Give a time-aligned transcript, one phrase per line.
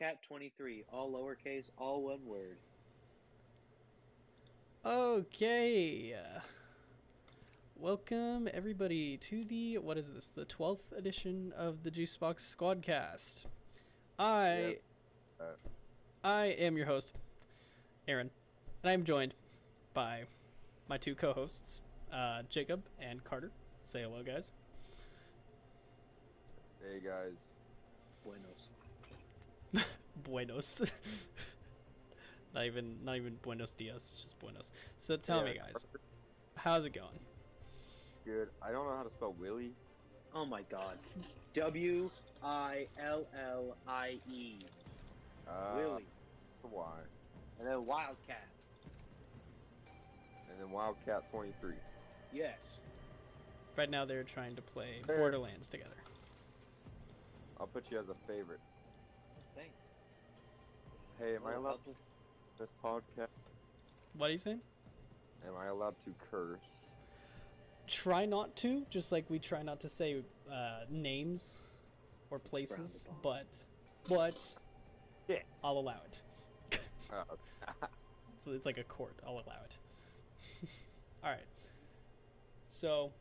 [0.00, 2.56] Wildcat23, all lowercase, all one word.
[4.84, 6.14] Okay.
[7.76, 10.28] Welcome everybody to the what is this?
[10.28, 13.46] The 12th edition of the Juicebox Squadcast.
[14.18, 14.76] I Yes.
[15.40, 15.44] Uh,
[16.24, 17.14] I am your host,
[18.08, 18.30] Aaron,
[18.82, 19.34] and I'm joined
[19.92, 20.22] by
[20.88, 23.50] my two co-hosts, uh, Jacob and Carter.
[23.82, 24.50] Say hello, guys.
[26.82, 27.34] hey guys.
[28.24, 28.55] Buenos.
[30.26, 30.82] Buenos.
[32.54, 34.72] not even not even Buenos Dias, it's just Buenos.
[34.98, 35.86] So tell me, Yeah, guys,
[36.56, 37.20] how's it going?
[38.24, 38.48] Good.
[38.60, 39.72] I don't know how to spell Willie.
[40.34, 40.98] Oh my god.
[41.54, 42.10] W
[42.42, 44.56] I L L I E.
[45.48, 46.06] Uh, Willie.
[46.62, 46.68] The
[47.60, 48.48] And then Wildcat.
[50.50, 51.74] And then Wildcat 23.
[52.32, 52.58] Yes.
[53.76, 55.18] Right now, they're trying to play There.
[55.18, 55.96] Borderlands together.
[57.60, 58.60] I'll put you as a favorite.
[61.18, 61.30] Thanks.
[61.30, 61.96] Hey, am I Oh, allowed help-
[62.58, 63.28] this podcast?
[64.16, 64.60] What are you saying?
[65.46, 66.58] Am I allowed to curse?
[67.86, 71.58] Try not to, just like we try not to say uh, names
[72.30, 73.46] or places, but
[74.08, 74.44] but
[75.28, 75.42] Yeah.
[75.62, 76.22] I'll allow it.
[77.12, 77.24] Uh,
[78.44, 79.14] So it's like a court.
[79.26, 79.76] I'll allow it.
[81.24, 81.40] All right.
[82.68, 83.12] So,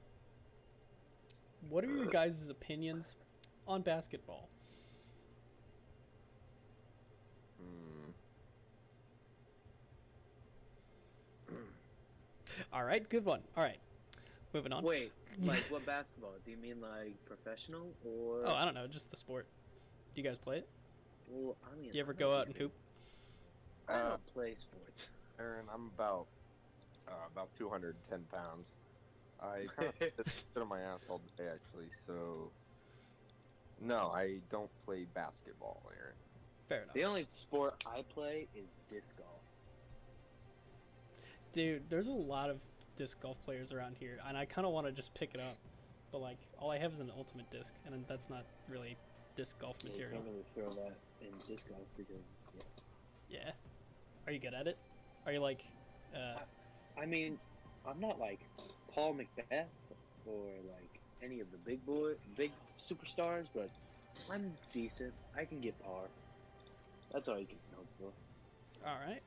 [1.70, 3.16] what are your guys' opinions
[3.68, 4.50] on basketball?
[12.74, 13.42] All right, good one.
[13.56, 13.80] All right,
[14.54, 14.84] moving on.
[14.84, 15.12] Wait,
[15.44, 16.34] like what basketball?
[16.46, 18.44] Do you mean like professional or?
[18.46, 19.48] Oh, I don't know, just the sport.
[20.14, 20.70] Do you guys play it?
[21.28, 22.72] well, I mean, Do you ever go out and hoop?
[23.88, 25.08] I Uh, don't play sports.
[25.40, 26.28] Aaron, I'm about
[27.08, 28.66] uh, about 210 pounds.
[29.40, 31.90] I kind of sit on my ass all day, actually.
[32.08, 32.50] So,
[33.82, 36.16] no, I don't play basketball, Aaron.
[36.70, 36.94] Fair enough.
[36.96, 39.35] The only sport I play is disc golf.
[41.56, 42.58] Dude, there's a lot of
[42.98, 45.56] disc golf players around here, and I kind of want to just pick it up,
[46.12, 48.98] but like all I have is an ultimate disc, and that's not really
[49.38, 50.18] disc golf Yeah, you material.
[50.22, 52.22] can't really throw that in disc golf because.
[53.30, 53.40] Yeah.
[53.46, 53.52] Yeah.
[54.28, 54.78] Are you good at it?
[55.26, 55.62] Are you like,
[56.14, 56.40] uh,
[57.02, 57.38] I mean,
[57.88, 58.40] I'm not like
[58.94, 59.66] Paul McBeth
[60.26, 63.70] or like any of the big boy, big superstars, but
[64.30, 65.14] I'm decent.
[65.38, 66.02] I can get par.
[67.14, 68.88] That's all you can hope for.
[68.90, 69.22] all right,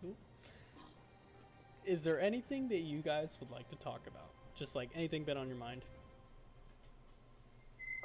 [0.00, 0.14] cool.
[1.86, 4.30] Is there anything that you guys would like to talk about?
[4.54, 5.84] Just like anything been on your mind?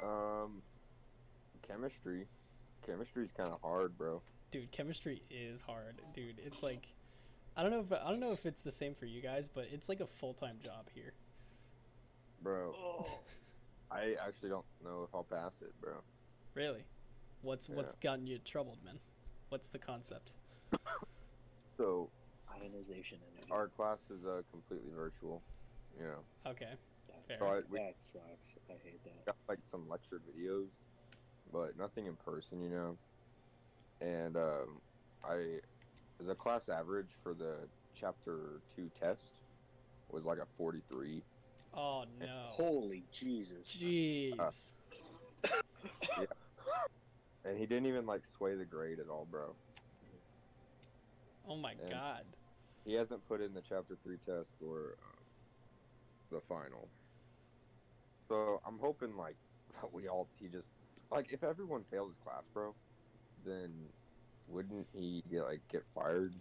[0.02, 0.62] Um,
[1.66, 2.26] chemistry.
[2.86, 4.20] Chemistry's kind of hard, bro.
[4.50, 6.40] Dude, chemistry is hard, dude.
[6.44, 6.88] It's like,
[7.56, 9.68] I don't know if I don't know if it's the same for you guys, but
[9.72, 11.12] it's like a full time job here.
[12.42, 13.06] Bro, Oh,
[13.90, 15.92] I actually don't know if I'll pass it, bro.
[16.54, 16.84] Really?
[17.42, 18.98] What's what's gotten you troubled, man?
[19.48, 20.32] What's the concept?
[21.76, 22.10] So
[22.54, 23.50] ionization energy.
[23.50, 25.42] our class is uh, completely virtual.
[25.98, 26.74] You know, Okay.
[27.28, 28.56] That's- So I- we- that sucks.
[28.68, 29.26] I hate that.
[29.26, 30.68] got like some lecture videos,
[31.52, 32.60] but nothing in person.
[32.62, 32.96] You know,
[34.00, 34.80] and um,
[35.24, 35.58] I,
[36.20, 37.56] as a class average for the
[37.94, 39.20] chapter two test,
[40.10, 41.22] was like a forty-three.
[41.74, 42.46] Oh no.
[42.48, 43.66] Holy Jesus!
[43.78, 44.70] Jeez.
[47.44, 49.54] And he didn't even like sway the grade at all, bro.
[51.48, 52.24] Oh my and- god.
[52.84, 55.20] He hasn't put in the chapter three test or uh,
[56.30, 56.88] the final.
[58.28, 59.36] So I'm hoping like
[59.92, 60.68] we all he just
[61.10, 62.74] like if everyone fails his class, bro,
[63.44, 63.70] then
[64.48, 66.32] wouldn't he get like get fired?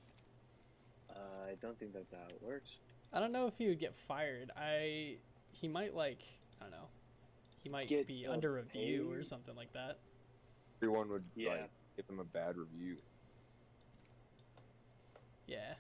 [1.10, 2.70] Uh, I don't think that's how it works.
[3.12, 4.52] I don't know if he would get fired.
[4.56, 5.16] I
[5.52, 6.24] he might like
[6.60, 6.88] I don't know.
[7.64, 9.98] He might Get, be under review or something like that.
[10.82, 11.50] Everyone would Yeah.
[11.50, 12.96] like give him a bad review.
[15.48, 15.74] Yeah.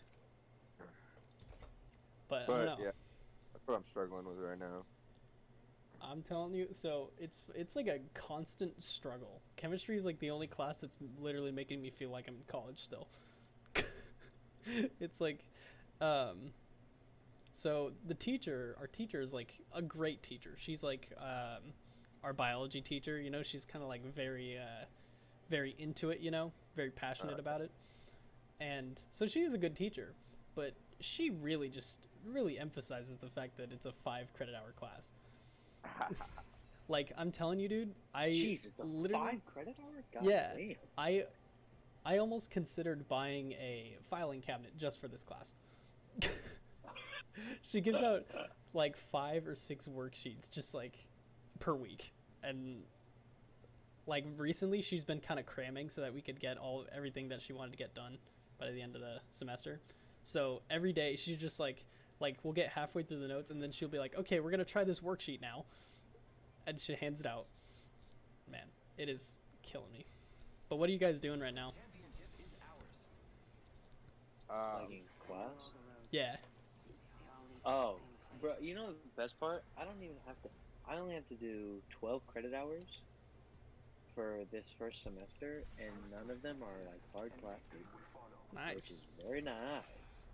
[2.29, 2.91] But, But yeah,
[3.53, 4.83] that's what I'm struggling with right now.
[6.01, 9.41] I'm telling you, so it's it's like a constant struggle.
[9.57, 12.79] Chemistry is like the only class that's literally making me feel like I'm in college
[12.79, 13.07] still.
[14.99, 15.43] it's like,
[15.99, 16.51] um,
[17.51, 20.51] so the teacher, our teacher is like a great teacher.
[20.57, 21.73] She's like um,
[22.23, 23.19] our biology teacher.
[23.19, 24.85] You know, she's kind of like very, uh,
[25.49, 26.19] very into it.
[26.21, 27.41] You know, very passionate Uh.
[27.41, 27.71] about it.
[28.61, 30.13] And so she is a good teacher,
[30.55, 35.11] but she really just really emphasizes the fact that it's a five credit hour class.
[36.89, 40.03] Like I'm telling you, dude, I Jeez, it's a literally five credit hour.
[40.11, 40.49] God Yeah.
[40.57, 40.75] damn.
[40.97, 41.25] I
[42.03, 45.53] I almost considered buying a filing cabinet just for this class.
[47.61, 48.25] she gives out
[48.73, 50.97] like five or six worksheets just like
[51.59, 52.11] per week
[52.43, 52.81] and
[54.07, 57.41] like recently she's been kind of cramming so that we could get all everything that
[57.41, 58.17] she wanted to get done
[58.59, 59.79] by the end of the semester.
[60.23, 61.83] So every day she's just like
[62.19, 64.59] like we'll get halfway through the notes and then she'll be like, "Okay, we're going
[64.59, 65.65] to try this worksheet now."
[66.67, 67.45] And she hands it out.
[68.51, 68.67] Man,
[68.97, 70.05] it is killing me.
[70.69, 71.73] But what are you guys doing right now?
[74.49, 75.71] Um, Like in class.
[76.11, 76.35] Yeah.
[77.65, 77.97] Oh,
[78.41, 79.63] bro, you know the best part?
[79.77, 80.49] I don't even have to.
[80.89, 82.87] I only have to do 12 credit hours
[84.15, 87.87] for this first semester, and none of them are like hard classes,
[88.51, 89.25] which is Nice.
[89.25, 90.25] very nice.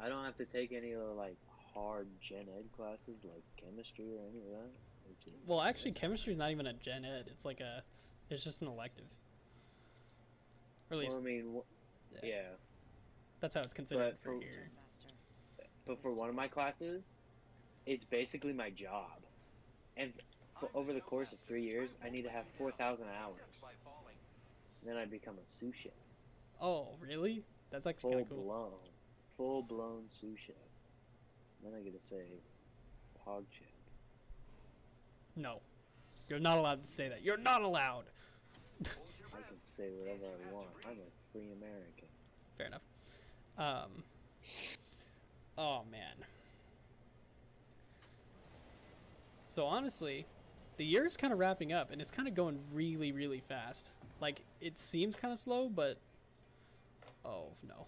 [0.00, 1.36] I don't have to take any of the like
[1.74, 4.70] hard gen ed classes like chemistry or any of that.
[5.46, 7.26] Well, actually chemistry is not even a gen ed.
[7.32, 7.82] It's like a
[8.30, 9.06] it's just an elective.
[10.90, 12.42] Or at least Well, I mean, wh- yeah, yeah,
[13.40, 14.70] that's how it's considered but for for- here.
[15.86, 17.04] but for one of my classes,
[17.86, 19.22] it's basically my job,
[19.96, 20.12] and
[20.60, 23.40] for over the course of three years, I need to have 4,000 hours.
[24.82, 25.92] Then I become a sous chef.
[26.60, 27.42] Oh, really?
[27.70, 28.44] That's actually kind of cool.
[28.44, 28.70] blown,
[29.36, 30.56] full blown sous chef.
[31.62, 32.24] Then I get to say
[33.24, 33.66] hog chef.
[35.34, 35.60] No.
[36.28, 37.22] You're not allowed to say that.
[37.22, 38.04] You're not allowed.
[38.82, 40.68] I can say whatever I want.
[40.84, 42.08] I'm a free American.
[42.56, 42.82] Fair enough.
[43.58, 44.02] Um
[45.58, 46.14] Oh man.
[49.46, 50.26] So honestly,
[50.76, 53.90] the year's kind of wrapping up and it's kind of going really really fast.
[54.20, 55.98] Like it seems kind of slow, but
[57.64, 57.86] oh no.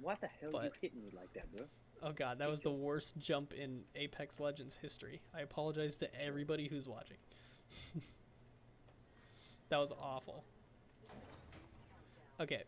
[0.00, 1.62] What the hell you But- hitting me like that, bro?
[2.02, 5.20] Oh god, that was the worst jump in Apex Legends history.
[5.34, 7.18] I apologize to everybody who's watching.
[9.68, 10.42] that was awful.
[12.40, 12.62] Okay,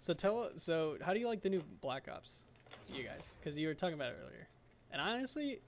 [0.00, 2.46] so tell so how do you like the new Black Ops,
[2.90, 3.36] you guys?
[3.38, 4.48] Because you were talking about it earlier,
[4.90, 5.60] and honestly,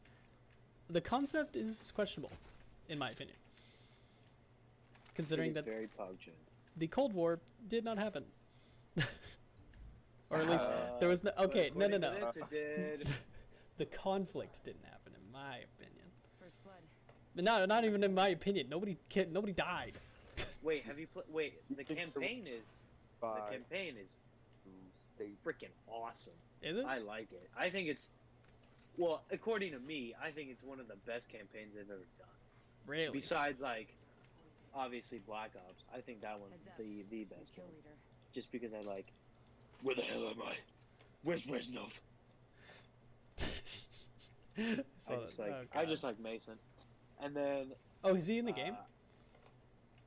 [0.89, 2.33] the concept is questionable,
[2.89, 3.37] in my opinion.
[5.17, 6.37] Considering that very pungent.
[6.77, 8.25] the Cold War did not happen,
[10.31, 11.33] or at least Uh, there was no.
[11.39, 12.13] Okay, no, no, no.
[12.13, 13.09] to This, it did.
[13.79, 16.05] the conflict didn't happen, in my opinion.
[16.39, 16.77] First blood.
[17.35, 18.69] But not not even in my opinion.
[18.69, 19.95] Nobody ki- nobody died.
[20.63, 21.25] Wait, have you played?
[21.33, 22.65] Wait, the campaign is
[23.21, 24.11] the campaign is
[24.65, 24.71] two
[25.15, 25.39] states.
[25.45, 26.33] freaking awesome.
[26.63, 26.85] Is it?
[26.85, 27.49] I like it.
[27.59, 28.09] I think it's
[28.99, 32.29] well, according to me, I think it's one of the best campaigns they've ever done.
[32.87, 33.13] really?
[33.13, 33.89] Besides, like,
[34.77, 37.75] obviously Black Ops, I think that one's the the best kill one.
[37.75, 37.95] leader.
[38.33, 39.07] Just because I like.
[39.83, 40.55] Where the hell am I?
[41.23, 41.93] Where's Reznov?
[43.37, 43.53] So-
[44.59, 46.55] I just like oh, I just like Mason,
[47.21, 47.67] and then
[48.05, 48.73] Oh, is he in the game?
[48.75, 48.77] uh,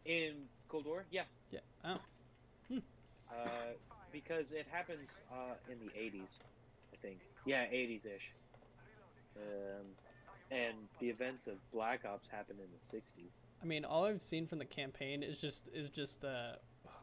[0.05, 0.33] in
[0.69, 1.59] Cold War, yeah, Yeah.
[1.85, 1.97] Oh.
[2.69, 2.77] Hmm.
[3.31, 3.35] uh,
[4.11, 6.37] because it happens uh, in the '80s,
[6.93, 7.19] I think.
[7.45, 8.31] Yeah, '80s ish.
[9.37, 9.85] Um,
[10.51, 13.29] and the events of Black Ops happened in the '60s.
[13.61, 16.53] I mean, all I've seen from the campaign is just is just uh,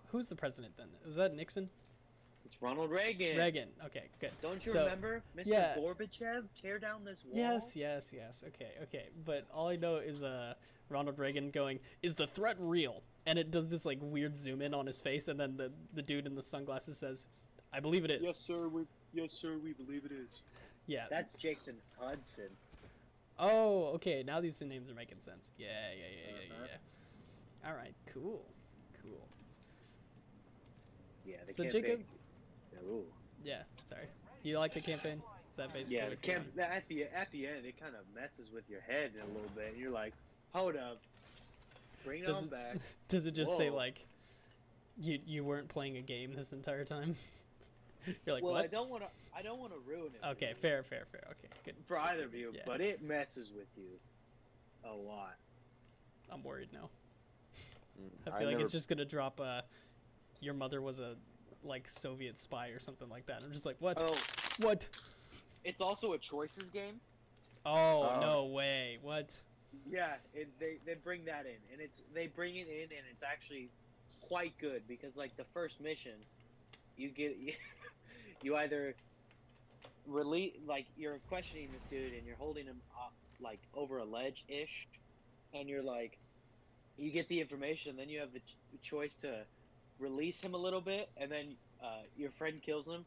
[0.08, 0.88] who's the president then?
[1.06, 1.68] Is that Nixon?
[2.44, 3.36] It's Ronald Reagan.
[3.36, 3.68] Reagan.
[3.84, 4.30] Okay, good.
[4.40, 5.46] Don't you So, remember, Mr.
[5.46, 5.74] yeah.
[5.76, 6.44] Gorbachev?
[6.60, 7.36] Tear down this wall.
[7.36, 8.44] Yes, yes, yes.
[8.46, 9.06] Okay, okay.
[9.24, 10.54] But all I know is uh,
[10.88, 14.74] Ronald Reagan going, "Is the threat real?" And it does this like weird zoom in
[14.74, 17.26] on his face, and then the the dude in the sunglasses says,
[17.72, 18.68] "I believe it is." Yes, sir.
[18.68, 19.58] We yes, sir.
[19.62, 20.42] We believe it is.
[20.86, 21.06] Yeah.
[21.10, 22.48] That's Jason Hudson.
[23.38, 24.22] Oh, okay.
[24.26, 25.50] Now these names are making sense.
[25.58, 26.64] Yeah, yeah, yeah, yeah, Uh-huh.
[26.66, 26.78] yeah.
[27.64, 27.70] yeah.
[27.70, 27.94] All right.
[28.12, 28.44] Cool.
[29.02, 29.28] Cool.
[31.24, 31.82] Yeah, the So, campaign.
[31.82, 32.04] Jacob-
[32.88, 33.04] Ooh.
[33.44, 33.62] Yeah.
[33.88, 34.06] Sorry.
[34.42, 35.20] You like the campaign?
[35.50, 35.96] Is that basically?
[35.96, 39.12] Yeah, the camp at the at the end it kind of messes with your head
[39.22, 39.72] a little bit.
[39.72, 40.12] And you're like,
[40.52, 40.98] hold up,
[42.04, 42.76] bring it Does on it- back.
[43.08, 44.04] Does it just say like,
[44.98, 47.16] you you weren't playing a game this entire time?
[48.26, 48.70] you're like, well, I what?
[48.70, 49.08] don't want to.
[49.36, 50.26] I don't want to ruin it.
[50.26, 50.50] Okay.
[50.50, 50.82] you- Fair.
[50.82, 51.04] Fair.
[51.10, 51.24] Fair.
[51.32, 51.48] Okay.
[51.64, 51.74] Good.
[51.86, 52.62] For either of you, Yeah.
[52.66, 53.98] but it messes with you
[54.84, 55.34] a lot.
[56.30, 56.88] I'm worried now.
[58.00, 59.40] Mm, I feel like never, it's just gonna drop.
[59.40, 59.62] Uh,
[60.40, 61.14] your mother was a
[61.64, 63.42] like Soviet spy or something like that.
[63.44, 64.02] I'm just like, what?
[64.04, 64.88] Oh, What?
[65.64, 67.00] it's also a choices game.
[67.64, 68.20] Oh Oh.
[68.20, 68.98] no way!
[69.02, 69.36] What?
[69.90, 73.22] Yeah, it, they they bring that in, and it's they bring it in, and it's
[73.22, 73.68] actually
[74.20, 76.12] quite good because like the first mission,
[76.96, 77.52] you get you
[78.56, 78.94] either
[80.06, 84.44] release like you're questioning this dude and you're holding him up like over a ledge
[84.48, 84.86] ish,
[85.52, 86.18] and you're like,
[86.96, 89.42] you get the information, then you have the ch- choice to
[89.98, 93.04] release him a little bit, and then uh, your friend kills him,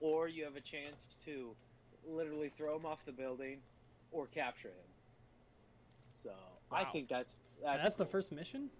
[0.00, 1.54] or you have a chance to
[2.08, 3.58] literally throw him off the building
[4.12, 4.90] or capture him.
[6.22, 6.30] So
[6.72, 8.70] I think that's That's, that's, the first mission.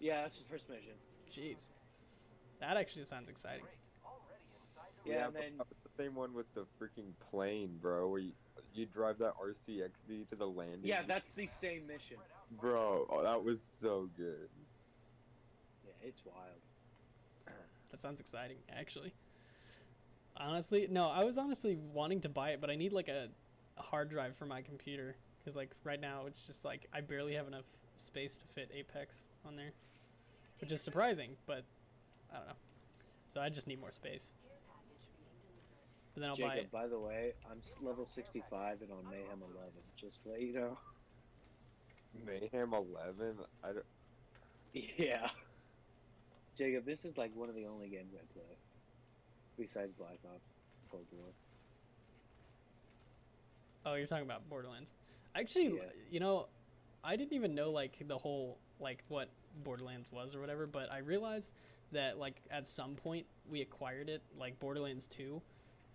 [0.00, 0.92] Yeah, that's the first mission.
[1.32, 1.70] Jeez,
[2.60, 3.64] that actually sounds exciting.
[5.06, 8.08] Yeah, and then but same one with the freaking plane, bro.
[8.08, 8.32] Where you,
[8.74, 10.80] you drive that RCXD to the landing.
[10.82, 12.16] Yeah, that's the same mission.
[12.60, 13.06] bro.
[13.10, 14.48] Oh, that was so good.
[15.84, 16.38] Yeah, it's wild.
[17.92, 19.12] That sounds exciting, actually.
[20.36, 23.28] Honestly, no, I was honestly wanting to buy it, but I need like a,
[23.78, 27.32] a hard drive for my computer because like right now it's just like I barely
[27.34, 27.64] have enough
[27.96, 29.72] space to fit Apex on there,
[30.60, 31.64] which is surprising, but
[32.30, 32.54] I don't know.
[33.32, 34.34] So I just need more space.
[36.16, 36.72] But then I'll buy Jacob, it.
[36.72, 39.52] by the way, I'm level 65 and on Mayhem 11.
[40.00, 40.78] Just to let you know.
[42.24, 43.34] Mayhem 11.
[43.62, 43.84] I don't.
[44.98, 45.28] Yeah.
[46.56, 48.56] Jacob, this is like one of the only games I play.
[49.58, 50.40] Besides Black Ops
[50.90, 51.26] Cold War.
[53.84, 54.92] Oh, you're talking about Borderlands.
[55.34, 55.82] Actually, Yeah.
[56.10, 56.46] you know,
[57.04, 59.28] I didn't even know like the whole like what
[59.64, 61.52] Borderlands was or whatever, but I realized
[61.92, 65.42] that like at some point we acquired it like Borderlands 2.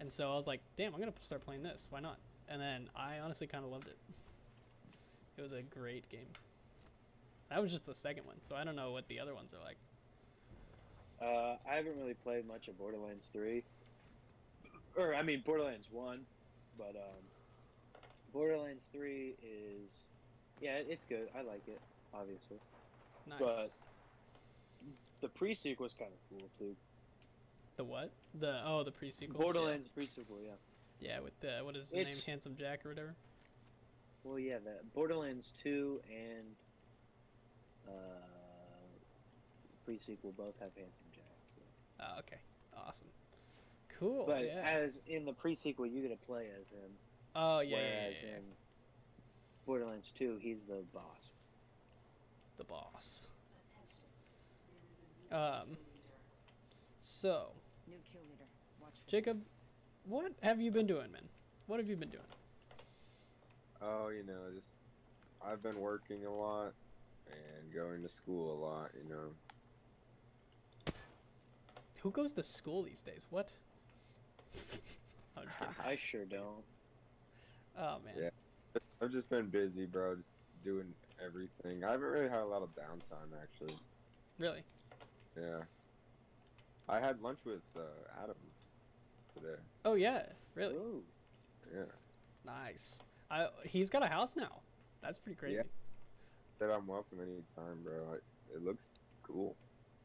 [0.01, 1.87] And so I was like, "Damn, I'm going to start playing this.
[1.91, 2.17] Why not?"
[2.49, 3.97] And then I honestly kind of loved it.
[5.37, 6.27] It was a great game.
[7.49, 9.63] That was just the second one, so I don't know what the other ones are
[9.63, 9.77] like.
[11.21, 13.63] Uh, I haven't really played much of Borderlands 3.
[14.97, 16.25] Or, I mean, Borderlands 1.
[16.77, 17.21] But, um,
[18.33, 20.03] Borderlands 3 is.
[20.61, 21.29] Yeah, it's good.
[21.37, 21.79] I like it,
[22.13, 22.57] obviously.
[23.27, 23.39] Nice.
[23.39, 23.71] But-
[25.21, 26.75] The pre sequel was kind of cool, too.
[27.81, 28.11] The what?
[28.39, 29.41] The oh, the pre-sequel.
[29.41, 30.51] Borderlands pre sequel, yeah.
[30.99, 32.23] Yeah, yeah with the what is his name?
[32.25, 33.15] Handsome Jack or whatever.
[34.23, 36.45] Well, yeah, the Borderlands 2 and
[37.87, 37.91] uh,
[39.83, 41.23] pre sequel both have Handsome Jack.
[41.55, 41.61] So.
[42.01, 42.37] Oh, okay.
[42.77, 43.07] Awesome.
[43.97, 44.25] Cool.
[44.27, 44.61] But yeah.
[44.63, 46.91] as in the pre sequel, you get to play as him.
[47.35, 48.29] oh yeah, yeah, yeah, whereas yeah.
[48.29, 48.43] in
[49.65, 51.31] Borderlands 2, he's the boss.
[52.57, 53.27] the boss.
[55.31, 55.77] Um.
[57.01, 57.53] So,
[57.87, 58.45] New kill leader.
[58.81, 59.41] Watch for Jacob,
[60.05, 61.23] what have you been doing, man?
[61.67, 62.23] What have you been doing?
[63.81, 64.67] Oh, you know, just
[65.45, 66.73] I've been working a lot
[67.27, 68.91] and going to school a lot.
[68.95, 70.93] You know.
[72.01, 73.27] Who goes to school these days?
[73.29, 73.51] What?
[75.37, 75.79] I'm just.
[75.85, 76.63] I sure don't.
[77.77, 78.15] Oh man.
[78.17, 78.29] Yeah.
[79.01, 80.15] I've just been busy, bro.
[80.15, 80.29] Just
[80.63, 81.83] doing everything.
[81.83, 83.75] I haven't really had a lot of downtime, actually.
[84.37, 84.63] Really?
[85.35, 85.61] Yeah.
[86.91, 87.81] I had lunch with uh,
[88.21, 88.35] Adam
[89.33, 89.55] today.
[89.85, 90.23] Oh yeah.
[90.55, 90.75] Really?
[90.75, 91.01] Ooh.
[91.73, 91.83] Yeah.
[92.45, 93.01] Nice.
[93.31, 94.59] I he's got a house now.
[95.01, 95.55] That's pretty crazy.
[95.55, 95.63] Yeah.
[96.59, 97.93] Said I'm welcome anytime, bro.
[98.11, 98.15] I,
[98.55, 98.83] it looks
[99.23, 99.55] cool.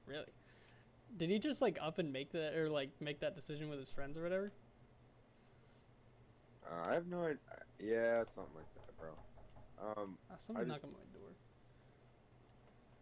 [0.06, 0.24] Really.
[1.16, 3.90] Did he just like up and make that or like make that decision with his
[3.90, 4.52] friends or whatever?
[6.70, 7.38] Uh, I have no idea.
[7.80, 9.10] Yeah, something like that, bro.
[9.82, 11.30] Um, Uh, somebody knock on my door.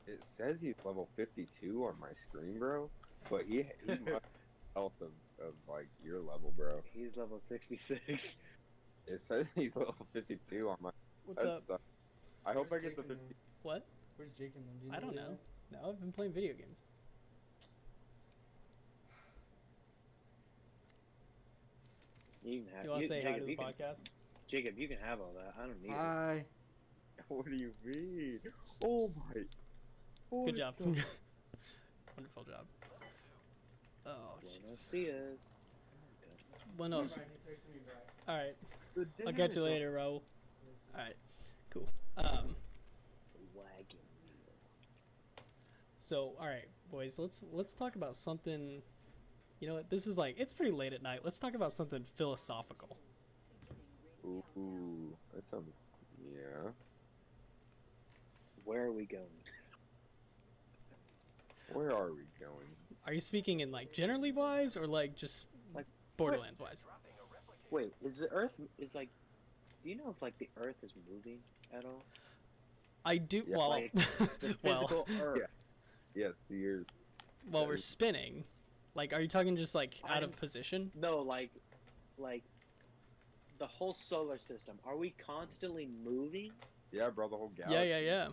[0.06, 2.90] it says he's level 52 on my screen, bro.
[3.30, 4.22] But he he must have
[4.74, 5.08] health of,
[5.40, 6.80] of like your level, bro.
[6.92, 8.36] He's level 66.
[9.06, 10.90] It says he's level 52 on my.
[11.26, 11.62] What's that up?
[11.66, 11.82] sucks.
[12.46, 13.34] I hope I Where's get the 50.
[13.62, 13.86] What?
[14.16, 14.74] Where's Jake and them?
[14.82, 15.38] Do I don't know.
[15.70, 16.78] they No, I've been playing video games.
[22.44, 22.84] You can have.
[22.84, 24.00] You want to say hi to the you can, podcast?
[24.48, 25.54] Jacob, you can have all that.
[25.58, 26.34] I don't need are?
[26.34, 26.38] it.
[26.38, 26.44] Hi.
[27.28, 28.40] What do you mean?
[28.84, 29.42] Oh my.
[30.30, 30.74] Oh Good job.
[30.78, 31.04] my God.
[32.16, 32.66] Wonderful job.
[34.06, 34.90] Oh, Buenos jeez.
[34.90, 35.38] dias.
[36.76, 37.18] Buenos.
[37.18, 38.04] Right, he texted me back.
[38.28, 38.56] All right.
[39.26, 40.22] I'll catch you later, Ro.
[40.94, 41.16] All right.
[41.70, 41.88] Cool.
[42.16, 42.54] Um.
[43.54, 43.98] Wagon.
[45.96, 47.18] So, all right, boys.
[47.18, 48.82] Let's let's talk about something.
[49.60, 49.88] You know what?
[49.88, 51.20] This is like it's pretty late at night.
[51.24, 52.96] Let's talk about something philosophical.
[54.24, 55.70] Ooh, that sounds.
[56.32, 56.70] Yeah.
[58.64, 59.24] Where are we going?
[61.72, 62.73] Where are we going?
[63.06, 66.86] Are you speaking in like generally wise or like just Like, Borderlands wise?
[67.70, 69.08] Wait, is the Earth is like?
[69.82, 71.38] Do you know if like the Earth is moving
[71.76, 72.04] at all?
[73.04, 73.42] I do.
[73.46, 73.92] Yeah, well, like,
[74.40, 75.40] The well, physical Earth.
[76.14, 76.86] Yes, the Earth.
[77.50, 78.44] while we're spinning.
[78.94, 80.90] Like, are you talking just like out of I'm- position?
[80.94, 81.50] No, like,
[82.16, 82.44] like
[83.58, 84.78] the whole solar system.
[84.86, 86.52] Are we constantly moving?
[86.92, 87.74] Yeah, bro, the whole galaxy.
[87.88, 88.28] Yeah, yeah, yeah.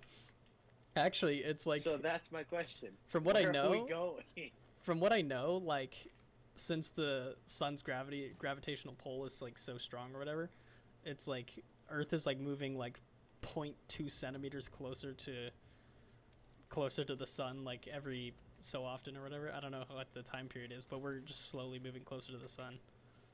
[0.95, 2.89] Actually, it's like so that's my question.
[3.07, 4.23] from what Where I Are know, we going?
[4.81, 6.07] from what I know, like
[6.55, 10.49] since the sun's gravity gravitational pull is like so strong or whatever,
[11.05, 12.99] it's like Earth is like moving like
[13.41, 15.49] 0.2 centimeters closer to
[16.69, 19.51] closer to the sun like every so often or whatever.
[19.55, 22.37] I don't know what the time period is, but we're just slowly moving closer to
[22.37, 22.77] the sun.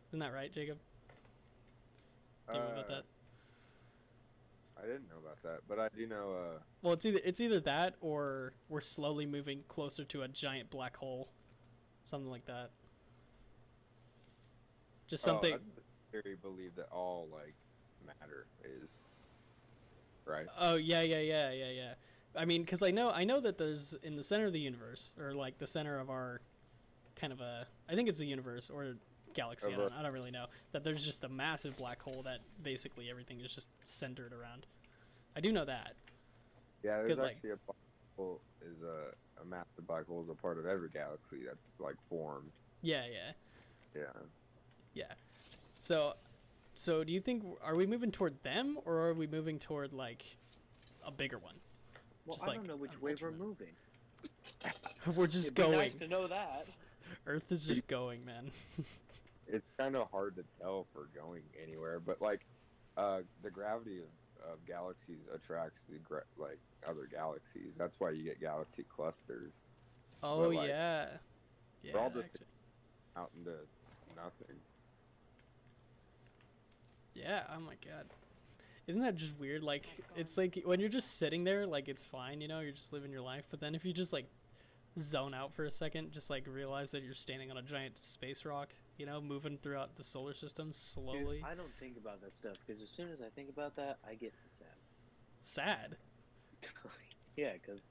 [0.10, 0.78] Isn't that right, Jacob?
[2.50, 3.04] Do you know about Uh, that?
[4.78, 6.34] I didn't know about that, but I do know.
[6.34, 10.70] Uh, Well, it's either it's either that or we're slowly moving closer to a giant
[10.70, 11.30] black hole,
[12.08, 12.72] something like that.
[15.08, 15.52] Just Oh, something.
[15.52, 17.54] that's the theory believe that all like
[18.06, 18.88] matter is
[20.26, 20.48] right.
[20.58, 21.94] Oh yeah, yeah, yeah, yeah, yeah.
[22.36, 25.14] I mean, because I know, I know that there's in the center of the universe,
[25.20, 26.42] or like the center of our
[27.16, 28.94] kind of a, I think it's the universe or
[29.34, 29.74] galaxy.
[29.74, 30.46] I don't, I don't really know.
[30.72, 34.66] That there's just a massive black hole that basically everything is just centered around.
[35.36, 35.94] I do know that.
[36.84, 37.78] Yeah, there's 'Cause, like- actually a black
[38.18, 41.96] hole is a a massive black hole is a part of every galaxy that's like
[42.10, 42.52] formed.
[42.82, 43.32] Yeah, yeah,
[44.02, 44.22] Yeah.
[44.94, 45.14] yeah.
[45.80, 46.14] So,
[46.76, 50.24] so do you think are we moving toward them or are we moving toward like
[51.06, 51.56] a bigger one?
[52.26, 53.74] Well, Just I like don't know which way we're moving.
[55.16, 55.78] We're just It'd be going.
[55.78, 56.66] nice to know that.
[57.26, 58.52] Earth is just going, man.
[59.50, 62.42] It's kind of hard to tell if we're going anywhere, but like
[62.98, 64.10] uh, the gravity of,
[64.52, 66.00] of galaxies attracts the
[66.38, 67.74] like other galaxies.
[67.78, 69.54] That's why you get galaxy clusters
[70.24, 71.08] oh like, yeah.
[71.84, 71.98] Yeah.
[71.98, 72.46] all just- actually.
[73.16, 73.58] out into
[74.16, 74.56] nothing.
[77.14, 78.06] Yeah, oh my god.
[78.88, 79.64] Isn't that just weird?
[79.64, 82.94] Like, it's like when you're just sitting there, like, it's fine, you know, you're just
[82.94, 83.46] living your life.
[83.50, 84.28] But then if you just, like,
[84.98, 88.46] zone out for a second, just, like, realize that you're standing on a giant space
[88.46, 91.38] rock, you know, moving throughout the solar system slowly.
[91.38, 91.46] Dude.
[91.46, 94.16] I don't think about that stuff because as soon as I think about that, I
[94.16, 94.68] get sad.
[95.42, 95.98] Sad.
[97.38, 97.86] yeah, because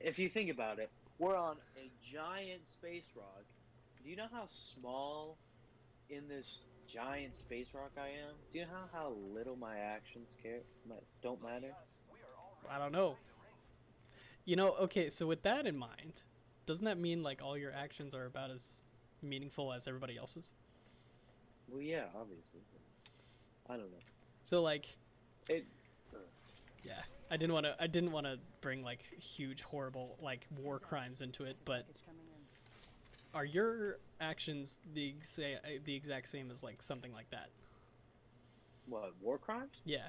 [0.00, 3.44] if you think about it, we're on a giant space rock.
[4.02, 5.36] Do you know how small
[6.08, 6.60] in this
[6.92, 8.34] giant space rock I am?
[8.52, 11.72] Do you know how little my actions care my, don't matter?
[12.70, 13.16] I don't know.
[14.44, 16.22] You know, okay, so with that in mind,
[16.66, 18.82] doesn't that mean, like, all your actions are about as
[19.28, 20.52] meaningful as everybody else's?
[21.68, 22.60] Well, yeah, obviously.
[23.68, 23.98] I don't know.
[24.44, 24.86] So, like,
[25.48, 25.64] It.
[26.84, 27.74] Yeah, I didn't want to.
[27.80, 31.56] I didn't want to bring like huge, horrible like war crimes into it.
[31.64, 33.38] But Package coming in.
[33.38, 37.48] are your actions the exa- uh, the exact same as like something like that?
[38.88, 39.72] What war crimes?
[39.84, 40.06] Yeah.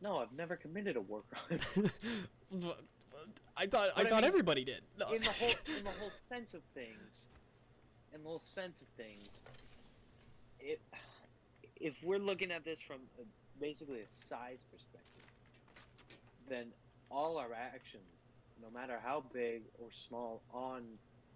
[0.00, 1.60] No, I've never committed a war crime.
[3.56, 4.82] I thought I But I thought mean, everybody did.
[4.98, 5.12] No.
[5.12, 7.28] in the whole in the whole sense of things,
[8.14, 9.42] in little sense of things,
[10.60, 10.80] it
[11.76, 13.24] if we're looking at this from a,
[13.60, 15.24] basically a size perspective,
[16.48, 16.66] then
[17.10, 18.04] all our actions,
[18.62, 20.82] no matter how big or small on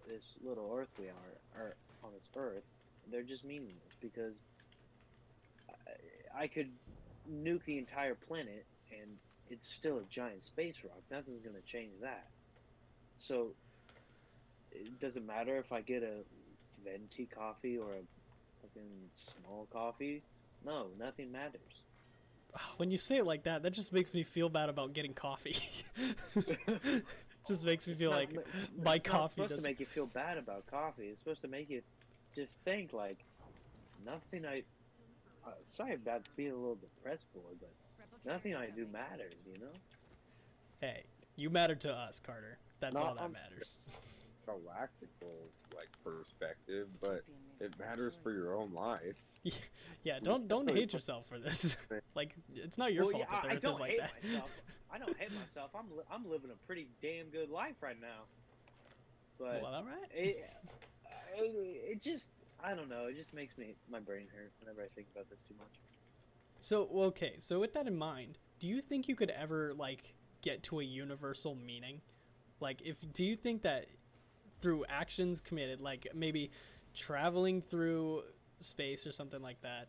[0.06, 2.62] this little Earth we are, or on this Earth,
[3.10, 4.36] they're just meaningless because
[5.68, 6.70] I, I could
[7.30, 9.10] nuke the entire planet and
[9.50, 11.02] it's still a giant space rock.
[11.10, 12.26] Nothing's gonna change that.
[13.18, 13.48] So,
[14.70, 16.22] it doesn't matter if I get a
[16.90, 18.02] venti coffee or a
[18.62, 20.22] fucking small coffee.
[20.64, 21.82] No, nothing matters.
[22.78, 25.56] when you say it like that, that just makes me feel bad about getting coffee.
[27.46, 29.64] just makes me It's feel not- like it's- my it's not coffee supposed to doesn't-
[29.64, 31.06] make you feel bad about coffee.
[31.08, 31.82] It's supposed to make you
[32.34, 33.18] just think like
[34.04, 34.62] nothing I.
[35.46, 37.70] Uh, sorry about being a little depressed, boy, but
[38.26, 39.32] nothing I do matters.
[39.50, 39.72] You know.
[40.80, 41.04] hey,
[41.36, 42.58] you matter to us, Carter.
[42.80, 43.76] That's No, all that I'm- matters.
[44.46, 45.34] Galactical
[45.78, 47.24] like perspective, but
[47.60, 49.16] it matters for your own life.
[50.04, 51.76] Yeah, don't don't hate yourself for this.
[52.14, 54.12] like it's not your well, fault yeah, that the I, I don't like hate that.
[54.22, 54.50] myself.
[54.92, 55.70] I don't hate myself.
[55.74, 58.24] I'm li- I'm living a pretty damn good life right now.
[59.38, 60.10] But well, all right.
[60.12, 60.48] it,
[61.36, 62.28] it, it just
[62.62, 63.06] I don't know.
[63.06, 65.80] It just makes me my brain hurt whenever I think about this too much.
[66.60, 70.62] So okay, so with that in mind, do you think you could ever like get
[70.64, 72.00] to a universal meaning?
[72.60, 73.86] Like if do you think that
[74.60, 76.50] through actions committed, like maybe
[76.94, 78.22] traveling through
[78.60, 79.88] space or something like that,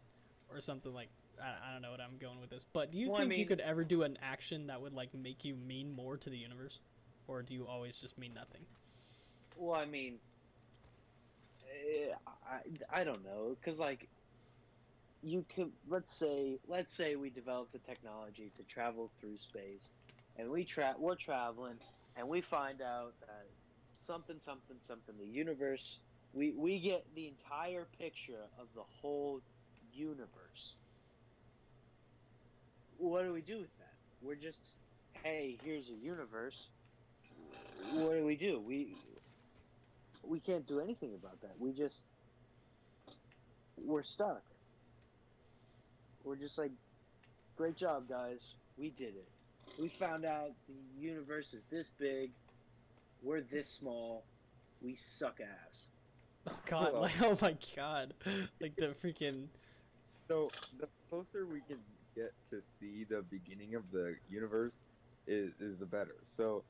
[0.50, 1.10] or something like
[1.42, 3.38] I, I don't know what I'm going with this, but do you Well, I think
[3.38, 6.38] you could ever do an action that would like make you mean more to the
[6.38, 6.80] universe,
[7.28, 8.66] or do you always just mean nothing?
[9.56, 10.20] Well, I mean,
[11.64, 12.62] eh, I
[13.02, 14.10] I don't know, cause like
[15.22, 19.92] you could let's say let's say we develop the technology to travel through space,
[20.36, 21.80] and we tra- we're traveling,
[22.16, 23.48] and we find out that
[24.06, 26.00] something something something the universe
[26.34, 29.42] we we get the entire picture of the whole
[29.94, 30.76] universe.
[32.98, 33.94] What do we do with that?
[34.22, 34.60] We're just
[35.24, 36.68] hey, here's a universe.
[37.94, 38.62] What do we do?
[38.66, 38.96] We
[40.24, 41.56] we can't do anything about that.
[41.60, 42.04] We just
[43.78, 44.44] we're stuck.
[46.24, 46.72] We're just like,
[47.56, 48.56] great job, guys.
[48.78, 49.28] We did it.
[49.80, 52.32] We found out the universe is this big.
[53.22, 54.24] We're this small.
[54.82, 55.90] We suck ass.
[56.48, 58.14] Oh god, Well- like oh my god,
[58.62, 59.50] like the freaking
[60.30, 61.80] So the closer we can
[62.16, 64.74] get to see the beginning of the universe
[65.28, 66.24] is is the better.
[66.28, 66.66] So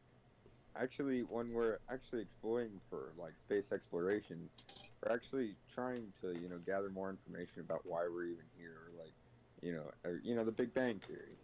[0.75, 4.49] actually when we're actually exploring for like space exploration,
[5.03, 9.13] we're actually trying to you know gather more information about why we're even here, like
[9.61, 11.38] you know, or, you know the Big Bang theory.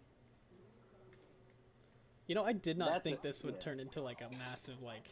[2.27, 3.59] You know, I did not That's think a- this would yeah.
[3.61, 5.09] turn into like a massive like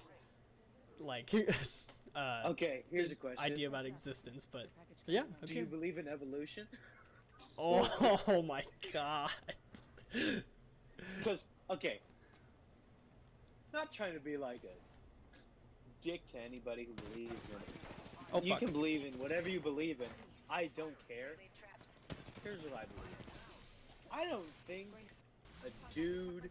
[0.99, 1.29] like
[2.15, 3.43] uh Okay, here's a question.
[3.43, 4.67] idea about existence, but
[5.05, 5.47] yeah, coming in.
[5.47, 6.67] Do you believe in evolution?
[7.57, 9.29] Oh, my god.
[11.17, 11.99] Because okay,
[13.73, 17.75] not trying to be like a dick to anybody who believes in it.
[18.31, 18.59] Oh you fuck.
[18.59, 20.07] can believe in whatever you believe in.
[20.49, 21.31] I don't care.
[22.43, 24.11] Here's what I believe.
[24.11, 24.87] I don't think
[25.65, 26.49] a dude.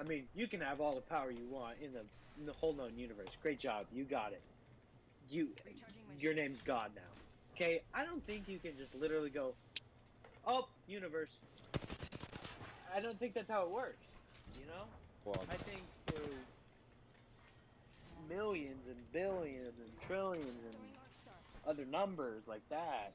[0.00, 2.00] I mean, you can have all the power you want in the
[2.38, 3.28] in the whole known universe.
[3.42, 4.40] Great job, you got it.
[5.28, 5.48] You,
[6.18, 7.02] your name's God now.
[7.54, 9.52] Okay, I don't think you can just literally go,
[10.46, 11.28] oh, universe.
[12.96, 14.06] I don't think that's how it works.
[14.58, 14.84] You know,
[15.26, 16.34] Well, I think through
[18.28, 20.76] millions and billions and trillions and
[21.68, 23.12] other numbers like that,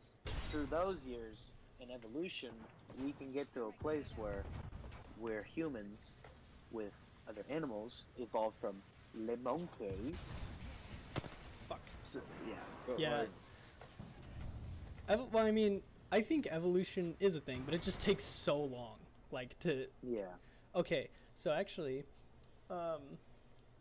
[0.52, 1.38] through those years
[1.82, 2.52] in evolution,
[3.04, 4.44] we can get to a place where
[5.20, 6.12] where humans
[6.76, 6.92] with
[7.30, 8.76] other animals evolved from
[9.16, 10.16] le monkeys.
[11.70, 11.80] Fuck.
[12.04, 12.54] So, yeah.
[12.86, 13.20] but, Yeah.
[13.20, 13.30] like,
[15.08, 18.60] Ev- well, I mean, I think evolution is a thing, but it just takes so
[18.60, 18.98] long.
[19.32, 20.26] Like to Yeah.
[20.76, 22.04] Okay, so actually,
[22.70, 23.02] um,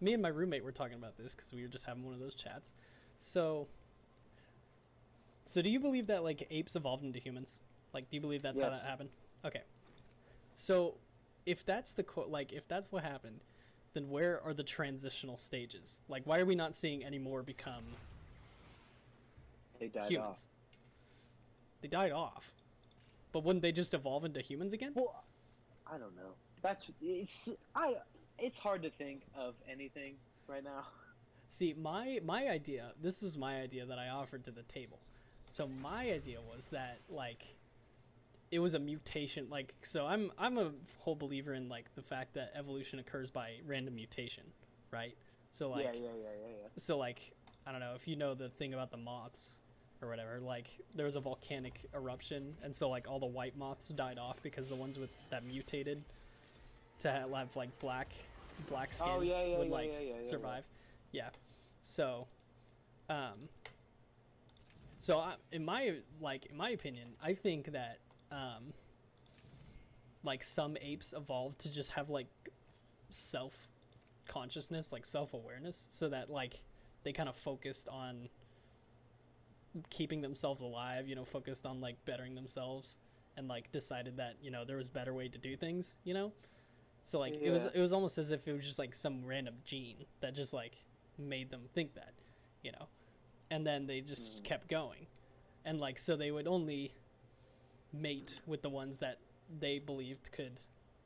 [0.00, 2.20] me and my roommate were talking about this because we were just having one of
[2.20, 2.74] those chats.
[3.18, 3.66] So,
[5.46, 7.60] so do you believe that like apes evolved into humans?
[7.92, 9.10] Like, do you believe that's how that happened?
[9.44, 9.62] Okay.
[10.56, 10.94] So,
[11.46, 13.40] if that's the co- like if that's what happened,
[13.94, 16.00] then where are the transitional stages?
[16.08, 17.84] Like, why are we not seeing any more become
[19.78, 20.28] They died humans?
[20.30, 20.42] off.
[21.82, 22.52] They died off,
[23.32, 24.92] but wouldn't they just evolve into humans again?
[24.94, 25.24] Well,
[25.86, 26.34] I don't know.
[26.62, 27.96] That's it's I.
[28.38, 30.16] It's hard to think of anything
[30.48, 30.86] right now.
[31.48, 34.98] See, my my idea, this is my idea that I offered to the table.
[35.46, 37.44] So my idea was that like
[38.50, 42.34] it was a mutation like so I'm I'm a whole believer in like the fact
[42.34, 44.44] that evolution occurs by random mutation,
[44.90, 45.16] right?
[45.50, 46.68] So like yeah, yeah, yeah, yeah, yeah.
[46.76, 47.32] so like
[47.66, 49.58] I don't know if you know the thing about the moths
[50.02, 53.88] or whatever, like there was a volcanic eruption and so like all the white moths
[53.88, 56.02] died off because the ones with that mutated
[57.00, 58.14] to have like black
[58.68, 60.28] black skin Oh, yeah, yeah, would yeah, like yeah, yeah, yeah, yeah.
[60.28, 60.64] survive.
[61.12, 61.28] Yeah.
[61.82, 62.26] So
[63.08, 63.48] um
[65.00, 67.98] so I, in my like in my opinion, I think that
[68.34, 68.72] um
[70.24, 72.28] like some apes evolved to just have like
[73.10, 73.68] self
[74.26, 76.62] consciousness, like self awareness, so that like
[77.04, 78.28] they kind of focused on
[79.90, 82.98] keeping themselves alive, you know, focused on like bettering themselves
[83.36, 86.32] and like decided that, you know, there was better way to do things, you know?
[87.02, 89.56] So like it was it was almost as if it was just like some random
[89.64, 90.76] gene that just like
[91.18, 92.14] made them think that,
[92.62, 92.88] you know.
[93.50, 94.44] And then they just Mm.
[94.44, 95.06] kept going.
[95.66, 96.92] And like so they would only
[97.94, 99.18] mate with the ones that
[99.60, 100.60] they believed could,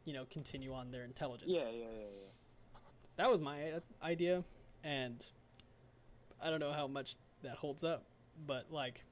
[0.05, 2.79] you know, continue on their intelligence Yeah, yeah, yeah, yeah.
[3.16, 4.44] that was my uh, idea
[4.85, 5.29] and
[6.40, 8.05] i don't know how much that holds up
[8.46, 9.03] but like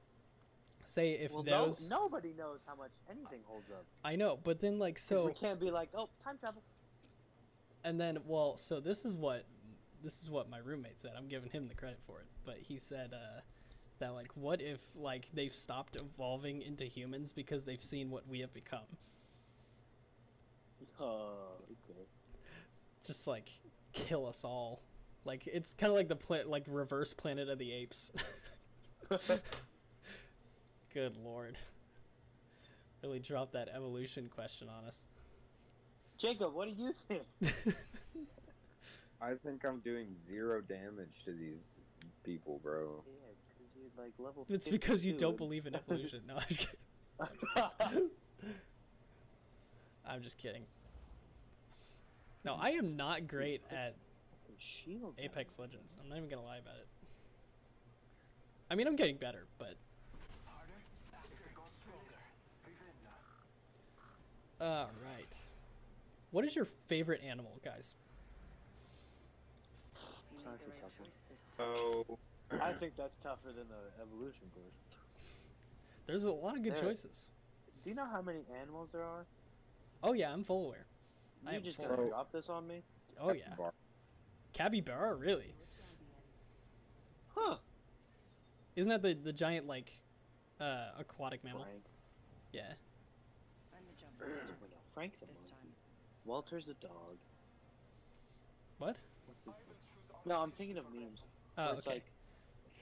[0.85, 3.85] say if well, no, those nobody knows how much anything holds up.
[4.05, 6.63] i know but then like so we can't be like, oh, time travel.
[7.83, 9.43] and then well so this is what
[10.03, 12.79] this is what my roommate said i'm giving him the credit for it but he
[12.79, 13.41] said uh
[13.99, 18.39] that like what if like they've stopped evolving into humans because they've seen what we
[18.39, 18.79] have become
[20.99, 21.99] Oh, okay.
[23.05, 23.49] just like
[23.93, 24.81] kill us all
[25.25, 28.11] like it's kind of like the pla- like reverse planet of the apes
[30.93, 31.57] good lord
[33.03, 35.05] really dropped that evolution question on us
[36.17, 37.21] Jacob, what do you think?
[39.21, 41.77] I think I'm doing zero damage to these
[42.23, 43.03] people, bro.
[43.05, 43.26] Yeah, it's because you're
[43.97, 44.45] like level.
[44.49, 46.21] it's because you don't believe in evolution.
[46.27, 46.77] No I'm just kidding.
[50.05, 50.63] I'm just kidding.
[52.45, 53.95] No i am not great at
[54.59, 55.13] Shield.
[55.19, 55.95] apex legends.
[56.01, 56.87] I'm not even gonna lie about it.
[58.69, 59.75] I mean i'm getting better but
[64.59, 65.37] all right.
[66.31, 67.93] What is your favorite animal guys?
[71.59, 72.17] You
[72.49, 72.59] That's made a the right tough one.
[72.59, 72.59] choice this time.
[72.59, 75.31] So I think that's tougher than the evolution course.
[76.05, 76.81] there's a lot of good Yeah.
[76.81, 77.29] choices
[77.83, 79.25] Do you know how many animals there are?
[80.03, 80.85] oh yeah i'm full aware
[81.45, 81.85] I You am just full.
[81.85, 82.09] gonna Bro.
[82.09, 82.81] drop this on me?
[83.19, 83.53] oh yeah
[84.53, 85.53] capybara really
[87.35, 87.57] Huh.
[88.75, 89.91] isn't that the, the giant like
[90.59, 91.83] uh aquatic mammal Frank.
[92.51, 92.73] yeah
[93.75, 95.51] I'm the jump master Wait, no, Frank's a this monkey.
[95.51, 95.71] time.
[96.25, 97.17] Walter's a dog.
[98.79, 99.77] what What's his name?
[100.25, 101.21] No, I'm thinking of memes.
[101.57, 102.05] oh it's okay like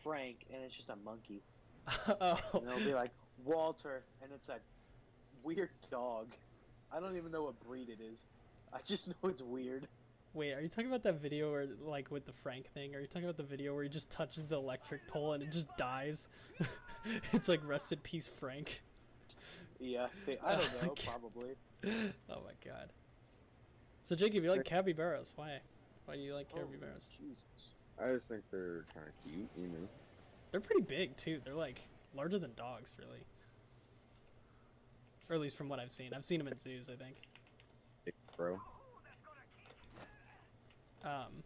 [0.05, 1.41] Frank, and it's just a monkey.
[2.21, 3.11] oh, And it'll be like
[3.43, 4.57] Walter, and it's a
[5.43, 6.27] weird dog.
[6.93, 8.19] I don't even know what breed it is.
[8.71, 9.87] I just know it's weird.
[10.33, 12.93] wait, are you talking about that video where, like, with the Frank thing?
[12.95, 15.51] Are you talking about the video where he just touches the electric pole and it
[15.51, 16.27] just dies?
[17.33, 18.83] it's like rest in peace, Frank.
[19.79, 21.55] Yeah, they, I don't know, probably.
[21.85, 22.91] oh my god.
[24.03, 25.33] So Jacob, you like capybaras?
[25.35, 25.57] Why?
[26.05, 27.09] Why do you like Oh, capybaras?
[27.19, 27.74] Jesus.
[28.01, 29.88] I just think they're kind of cute, you know.
[30.51, 31.39] They're pretty big too.
[31.43, 31.79] They're like
[32.15, 33.23] larger than dogs, really.
[35.29, 36.13] Or at least from what I've seen.
[36.13, 37.15] I've seen them in zoos, I think.
[38.38, 38.60] Bro,
[41.05, 41.43] Um,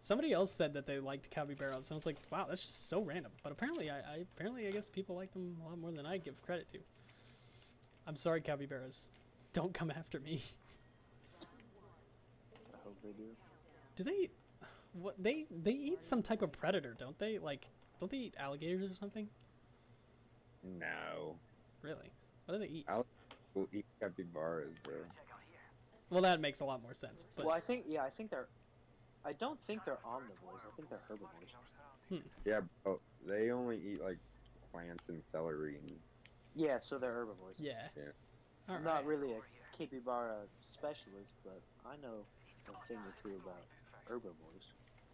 [0.00, 3.00] somebody else said that they liked capybaras, and I was like, wow, that's just so
[3.00, 3.32] random.
[3.42, 6.18] But apparently, I, I apparently I guess people like them a lot more than I
[6.18, 6.78] give credit to.
[8.06, 9.08] I'm sorry, capybaras.
[9.52, 10.42] Don't come after me.
[11.42, 13.28] I hope they do.
[13.96, 14.28] Do they?
[14.92, 17.38] What they they eat some type of predator, don't they?
[17.38, 17.66] Like,
[17.98, 19.28] don't they eat alligators or something?
[20.62, 21.36] no.
[21.82, 22.12] Really?
[22.46, 22.86] What do they eat?
[23.54, 24.94] We'll eat capybaras, bro.
[26.10, 27.26] Well, that makes a lot more sense.
[27.34, 28.48] But well, I think yeah, I think they're.
[29.24, 30.62] I don't think they're omnivores.
[30.66, 31.50] I think they're herbivores.
[32.08, 32.16] Hmm.
[32.44, 33.00] Yeah, bro.
[33.26, 34.18] They only eat like
[34.72, 35.92] plants and celery and
[36.54, 37.56] Yeah, so they're herbivores.
[37.58, 37.88] yeah.
[37.96, 38.02] Yeah.
[38.68, 38.94] All I'm right.
[38.94, 39.40] not really a
[39.76, 42.24] capybara specialist, but I know
[42.68, 43.62] a thing or two about
[44.08, 44.70] herbivores.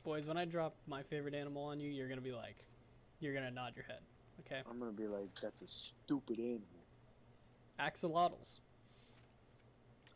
[0.08, 2.64] Boys, when I drop my favorite animal on you, you're gonna be like,
[3.20, 3.98] you're gonna nod your head.
[4.40, 4.62] Okay.
[4.66, 6.62] I'm gonna be like, that's a stupid animal.
[7.78, 8.60] Axolotls.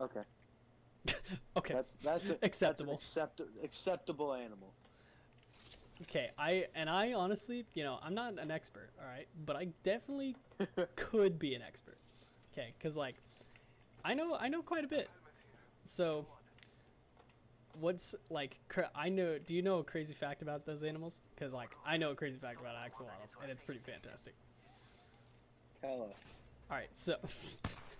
[0.00, 0.22] Okay,
[1.58, 1.74] okay.
[1.74, 2.94] that's that's a, Acceptable.
[2.94, 4.72] That's an accept- acceptable animal.
[6.00, 6.30] Okay.
[6.38, 10.36] I and I honestly, you know, I'm not an expert, all right, but I definitely
[10.96, 11.98] could be an expert.
[12.54, 13.16] Okay, because like,
[14.06, 15.10] I know I know quite a bit.
[15.84, 16.24] So,
[17.80, 18.58] what's like?
[18.68, 19.38] Cra- I know.
[19.38, 21.20] Do you know a crazy fact about those animals?
[21.34, 24.34] Because like, I know a crazy fact about axolotls, and it's pretty fantastic.
[25.80, 26.10] Tell us.
[26.70, 27.16] All right, so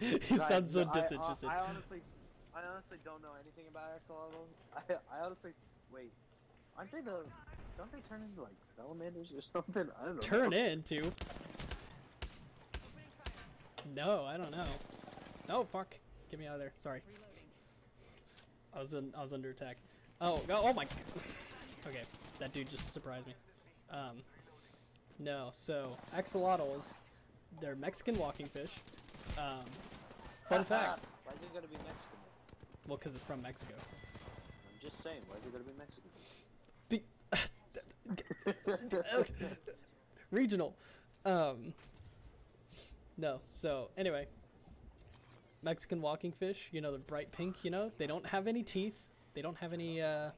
[0.00, 1.48] he sounds so I- I- disinterested.
[1.48, 2.00] I, honestly,
[2.54, 4.48] I honestly don't know anything about axolotls.
[4.76, 5.52] I, I honestly,
[5.92, 6.12] wait,
[6.76, 7.24] aren't they the?
[7.78, 9.88] Don't they turn into like salamanders or something?
[10.00, 10.20] I don't know.
[10.20, 11.10] Turn into.
[13.94, 14.64] No, I don't know.
[15.50, 15.94] Oh fuck!
[16.30, 16.72] Get me out of there.
[16.76, 17.00] Sorry.
[18.74, 19.12] I was in.
[19.16, 19.76] I was under attack.
[20.20, 20.86] Oh, go- oh my.
[21.84, 22.02] Okay,
[22.38, 23.34] that dude just surprised me.
[23.90, 24.18] Um,
[25.18, 25.48] no.
[25.50, 26.94] So axolotls,
[27.60, 28.70] they're Mexican walking fish.
[29.36, 29.64] Um,
[30.48, 31.00] fun fact.
[31.24, 32.18] Why is it gonna be Mexican?
[32.86, 33.74] Well, because it's from Mexico.
[33.74, 35.22] I'm just saying.
[35.28, 36.10] Why is it gonna be Mexican?
[39.18, 39.56] Be-
[40.30, 40.76] regional.
[41.24, 41.74] Um,
[43.18, 43.40] no.
[43.44, 44.26] So anyway,
[45.62, 46.68] Mexican walking fish.
[46.72, 47.64] You know, they're bright pink.
[47.64, 48.94] You know, they don't have any teeth.
[49.34, 50.00] They don't have any.
[50.02, 50.30] Uh,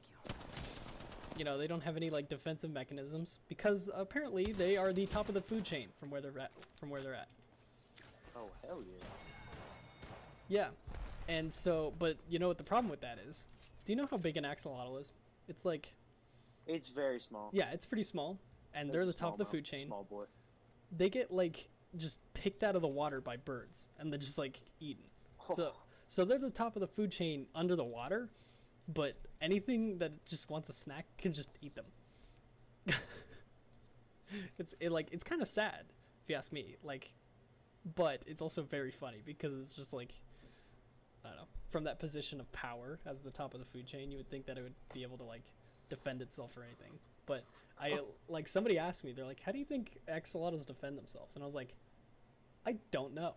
[1.37, 5.27] you know, they don't have any like defensive mechanisms because apparently they are the top
[5.27, 6.51] of the food chain from where they're at.
[6.79, 7.27] From where they're at.
[8.37, 9.03] oh hell yeah.
[10.47, 10.67] Yeah.
[11.27, 13.47] And so, but you know what the problem with that is?
[13.83, 15.11] Do you know how big an axolotl is?
[15.49, 15.91] It's like,
[16.67, 17.49] It's very small.
[17.51, 18.37] yeah, it's pretty small,
[18.73, 19.87] and they're the top of the food chain.
[19.87, 20.25] Small boy.
[20.95, 24.59] they get like just picked out of the water by birds and they're just like
[24.79, 25.03] eaten.
[25.53, 25.73] So
[26.07, 28.29] so they're the top of the food chain under the water,
[28.87, 31.85] but anything that just wants a snack can just eat them.
[34.57, 35.85] it's it like it's kind of sad
[36.23, 36.75] if you ask me.
[36.83, 37.13] Like
[37.95, 40.13] but it's also very funny because it's just like
[41.23, 44.11] I don't know, from that position of power as the top of the food chain,
[44.11, 45.43] you would think that it would be able to like
[45.89, 46.99] defend itself or anything.
[47.25, 47.43] But
[47.79, 48.05] I Oh.
[48.27, 51.45] like somebody asked me, they're like, "How do you think axolotls defend themselves?" And I
[51.45, 51.73] was like,
[52.65, 53.35] "I don't know."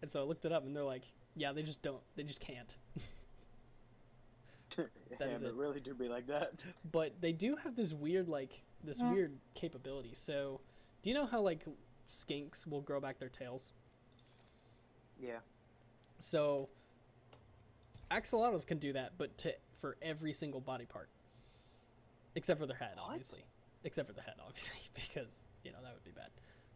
[0.00, 1.04] And so I looked it up, and they're like,
[1.36, 2.02] "Yeah, they just don't.
[2.16, 2.76] They just can't."
[4.78, 5.54] yeah, is but it.
[5.54, 6.52] really do be like that.
[6.92, 10.10] But they do have this weird like this weird capability.
[10.14, 10.60] So,
[11.02, 11.64] do you know how like
[12.06, 13.72] skinks will grow back their tails?
[15.20, 15.38] Yeah.
[16.18, 16.68] So
[18.10, 21.08] axolotls can do that, but to for every single body part,
[22.34, 23.10] except for their head, What?
[23.10, 23.44] obviously.
[23.84, 26.30] Except for the head, obviously, because you know that would be bad.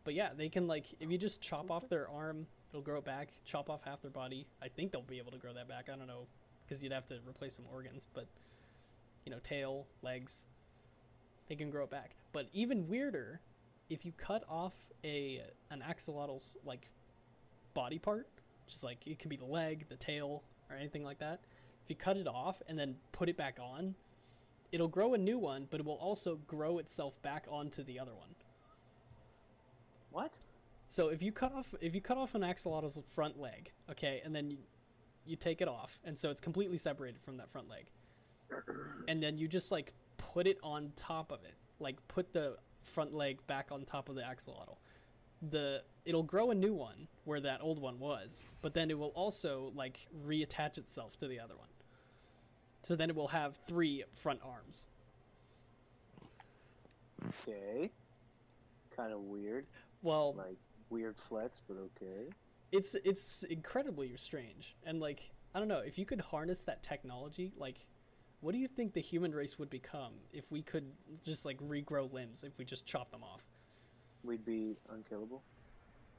[0.04, 3.04] But yeah, they can like if you just chop off their arm, it'll grow it
[3.04, 3.30] back.
[3.44, 4.46] Chop off half their body.
[4.62, 5.88] I think they'll be able to grow that back.
[5.92, 6.26] I don't know,
[6.64, 8.26] because you'd have to replace some organs, but
[9.24, 10.46] you know, tail, legs,
[11.48, 12.16] they can grow it back.
[12.32, 13.40] But even weirder,
[13.90, 16.90] if you cut off a an axolotl's like
[17.74, 18.28] body part,
[18.66, 21.40] just like it could be the leg, the tail, or anything like that.
[21.84, 23.94] If you cut it off and then put it back on,
[24.72, 28.14] it'll grow a new one, but it will also grow itself back onto the other
[28.14, 28.28] one.
[30.10, 30.32] What?
[30.88, 34.34] So if you cut off if you cut off an axolotl's front leg, okay, and
[34.34, 34.58] then you,
[35.26, 37.90] you take it off, and so it's completely separated from that front leg,
[39.06, 43.12] and then you just like put it on top of it, like put the front
[43.14, 44.78] leg back on top of the axolotl.
[45.50, 49.12] The it'll grow a new one where that old one was, but then it will
[49.14, 51.68] also like reattach itself to the other one.
[52.82, 54.86] So then it will have three front arms.
[57.46, 57.90] Okay.
[58.96, 59.66] Kind of weird.
[60.02, 60.56] Well, Like
[60.90, 62.30] weird flex, but okay.
[62.72, 67.50] it's it's incredibly strange and like i don't know if you could harness that technology
[67.56, 67.86] like
[68.40, 70.84] what do you think the human race would become if we could
[71.24, 73.42] just like regrow limbs if we just chop them off
[74.24, 75.42] We'd be unkillable.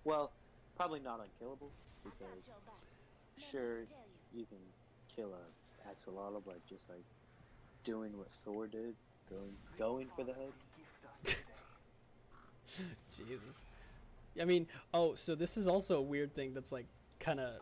[0.04, 0.32] Well,
[0.76, 1.70] probably not unkillable
[2.04, 2.44] because
[3.52, 3.82] sure
[4.34, 4.58] you can
[5.14, 7.04] kill a axolotl by just like
[7.84, 8.96] doing what Thor did,
[9.30, 10.52] going going for the head.
[13.18, 13.66] jesus
[14.42, 16.86] i mean oh so this is also a weird thing that's like
[17.20, 17.54] kind of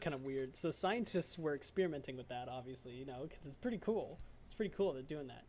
[0.00, 3.78] kind of weird so scientists were experimenting with that obviously you know because it's pretty
[3.78, 5.44] cool it's pretty cool they're doing that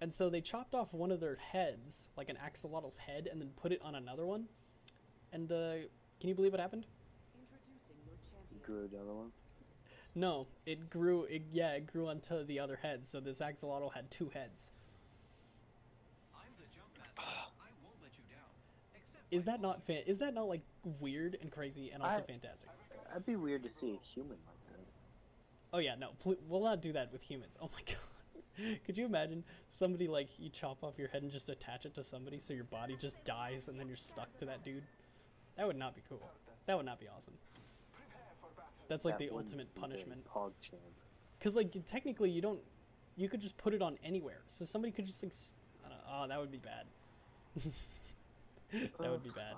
[0.00, 3.50] and so they chopped off one of their heads like an axolotl's head and then
[3.56, 4.44] put it on another one
[5.32, 5.74] and uh,
[6.20, 6.86] can you believe what happened
[8.64, 9.32] Grew another one.
[10.14, 11.24] No, it grew.
[11.24, 13.04] It, yeah, it grew onto the other head.
[13.04, 14.72] So this axolotl had two heads.
[19.32, 20.02] Is that not fan?
[20.06, 20.60] Is that not like
[21.00, 22.68] weird and crazy and also I- fantastic?
[23.08, 24.84] That'd be weird to see a human like that.
[25.72, 27.58] Oh yeah, no, pl- we'll not do that with humans.
[27.60, 27.80] Oh my
[28.66, 31.94] god, could you imagine somebody like you chop off your head and just attach it
[31.94, 34.82] to somebody so your body just dies and then you're stuck to that dude?
[35.56, 36.22] That would not be cool.
[36.66, 37.34] That would not be awesome.
[38.88, 40.26] That's like That the ultimate punishment.
[41.38, 42.60] Because like technically you don't,
[43.16, 44.40] you could just put it on anywhere.
[44.48, 46.86] So somebody could just like, s- I don't, oh that would be bad.
[49.00, 49.54] that would be bad.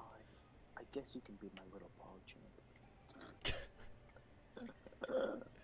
[0.77, 3.53] I guess you can be my little PogChamp.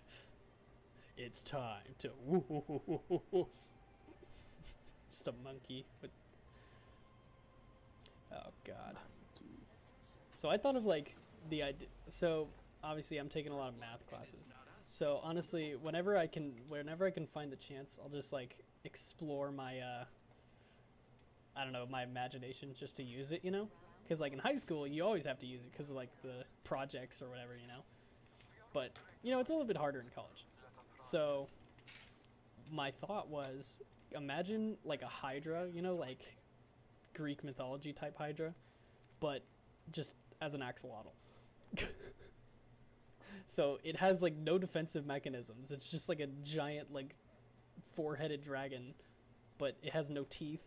[1.23, 3.47] It's time to woo.
[5.11, 6.09] Just a monkey with.
[8.33, 8.97] Oh god.
[10.33, 11.15] So I thought of like
[11.51, 11.87] the idea.
[12.07, 12.47] So
[12.83, 14.53] obviously I'm taking a lot of math classes.
[14.89, 19.51] So honestly, whenever I can, whenever I can find the chance, I'll just like explore
[19.51, 19.79] my.
[19.79, 20.05] uh
[21.55, 23.67] I don't know my imagination just to use it, you know.
[24.03, 26.43] Because like in high school, you always have to use it because of like the
[26.63, 27.83] projects or whatever, you know.
[28.73, 28.91] But
[29.23, 30.45] you know, it's a little bit harder in college.
[30.95, 31.47] So
[32.71, 33.81] my thought was
[34.15, 36.23] imagine like a hydra, you know, like
[37.13, 38.53] Greek mythology type hydra,
[39.19, 39.43] but
[39.91, 41.13] just as an axolotl.
[43.45, 45.71] so it has like no defensive mechanisms.
[45.71, 47.15] It's just like a giant like
[47.95, 48.93] four-headed dragon,
[49.57, 50.61] but it has no teeth.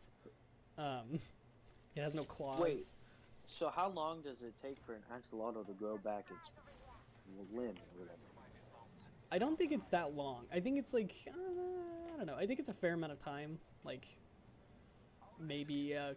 [0.78, 1.18] Um
[1.96, 2.60] it has no claws.
[2.60, 2.78] Wait.
[3.46, 6.50] So how long does it take for an axolotl to grow back its
[7.52, 8.18] limb or whatever?
[9.30, 10.44] I don't think it's that long.
[10.52, 11.32] I think it's like uh,
[12.14, 12.36] I don't know.
[12.36, 13.58] I think it's a fair amount of time.
[13.84, 14.06] Like
[15.40, 16.14] maybe uh,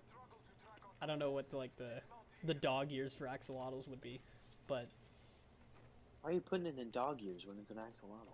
[1.02, 2.02] I don't know what the, like the
[2.44, 4.20] the dog years for axolotls would be,
[4.68, 4.88] but
[6.22, 8.34] Why are you putting it in dog years when it's an axolotl?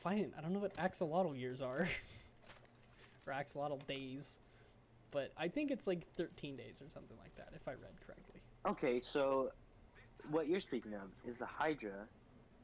[0.00, 0.32] fine.
[0.36, 1.86] I don't know what axolotl years are
[3.26, 4.38] or axolotl days,
[5.14, 8.42] but I think it's like 13 days or something like that if I read correctly.
[8.66, 9.52] Okay, so
[10.28, 12.08] what you're speaking of is the hydra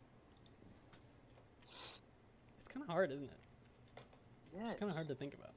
[2.57, 4.01] It's kind of hard, isn't it?
[4.55, 4.71] Yes.
[4.71, 5.51] It's kind of hard to think about.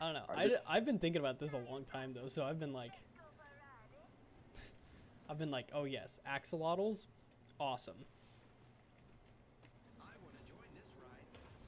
[0.00, 0.22] I don't know.
[0.28, 2.92] I, I've been thinking about this a long time though, so I've been like,
[5.28, 7.06] I've been like, oh yes, axolotls,
[7.60, 8.06] awesome.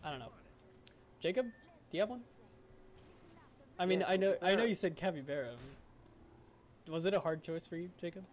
[0.03, 0.33] I don't know.
[1.21, 1.53] Jacob,
[1.91, 2.25] do you have one?
[3.79, 5.57] I mean, Yeah, I know, I know you said capybara.
[6.89, 8.27] Was it a hard choice for you, Jacob,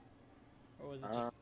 [0.79, 1.37] or was it Uh, just?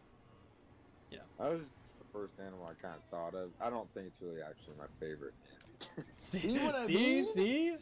[1.38, 3.54] That was the first animal I kind of thought of.
[3.60, 5.36] I don't think it's really actually my favorite.
[6.18, 7.24] See what I see, mean?
[7.24, 7.78] see?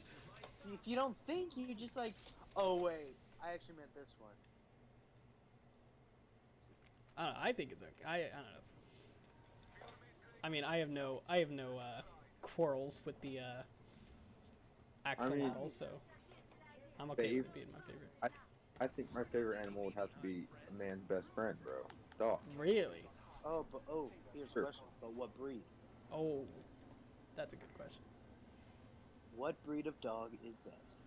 [0.65, 2.15] If you don't think, you just like,
[2.55, 4.35] oh wait, I actually meant this one.
[7.17, 7.39] I don't know.
[7.41, 8.05] I think it's okay.
[8.05, 8.63] I, I don't know.
[10.43, 12.01] I mean, I have no I have no uh,
[12.41, 13.63] quarrels with the uh,
[15.05, 15.87] axolotl, so
[16.99, 18.09] I'm okay with it being my favorite.
[18.81, 21.73] I think my favorite animal would have to be a man's best friend, bro.
[22.19, 22.39] Dog.
[22.57, 23.03] Really?
[23.45, 24.63] Oh, but oh, here's Sure.
[24.63, 24.83] a question.
[24.99, 25.61] But what breed?
[26.11, 26.43] Oh,
[27.37, 28.01] that's a good question.
[29.37, 30.97] What breed of dog is best?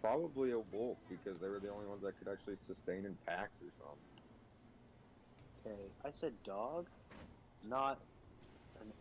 [0.00, 3.58] Probably a wolf because they were the only ones that could actually sustain in packs
[3.60, 4.11] or something.
[5.64, 6.86] Okay, I said dog,
[7.68, 7.98] not,
[8.80, 8.92] an,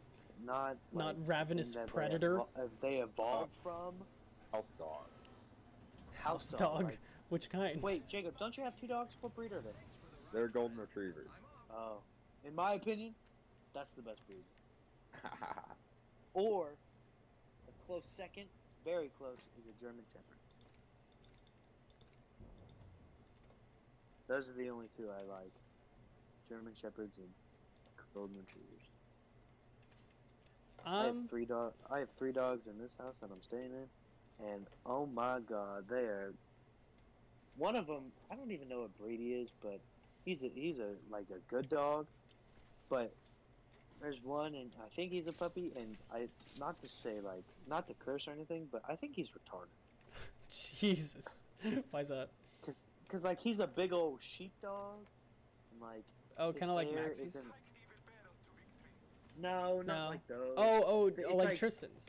[0.45, 2.37] not Not like, ravenous that they predator?
[2.37, 3.95] evol- uh, they evolved from
[4.51, 5.05] House dog.
[6.13, 6.83] House dog, dog.
[6.83, 6.99] like-
[7.29, 7.81] Which kind?
[7.81, 9.15] Wait, Jacob, don't you have two dogs?
[9.21, 9.69] What breed are they?
[10.33, 11.29] They're golden retrievers.
[11.73, 11.97] Oh,
[12.45, 13.15] in my opinion,
[13.73, 14.43] that's the best breed.
[16.33, 16.69] Or
[17.67, 18.45] a close second,
[18.85, 20.37] very close, is a German Shepherd.
[24.29, 25.51] Those are the only two I like:
[26.51, 27.29] German Shepherds and
[28.13, 28.83] Golden Retrievers.
[30.85, 31.71] I have um, three dog.
[31.89, 35.85] I have three dogs in this house that I'm staying in, and oh my god,
[35.89, 36.33] they are.
[37.57, 39.79] One of them, I don't even know what breed he is, but
[40.25, 42.05] he's a he's a like a good dog,
[42.89, 43.13] but
[44.01, 46.27] there's one, and I think he's a puppy, and I
[46.59, 49.69] not to say like not to curse or anything, but I think he's retarded,
[50.79, 51.43] Jesus.
[51.91, 52.27] Why's that?
[52.59, 54.97] Because like he's a big old sheepdog,
[55.71, 56.03] and like
[56.37, 57.37] Oh, kind of like Maxie's.
[59.39, 60.09] No, not No.
[60.09, 60.53] like those.
[60.57, 62.07] Oh, oh, It's like, like- Tristan's.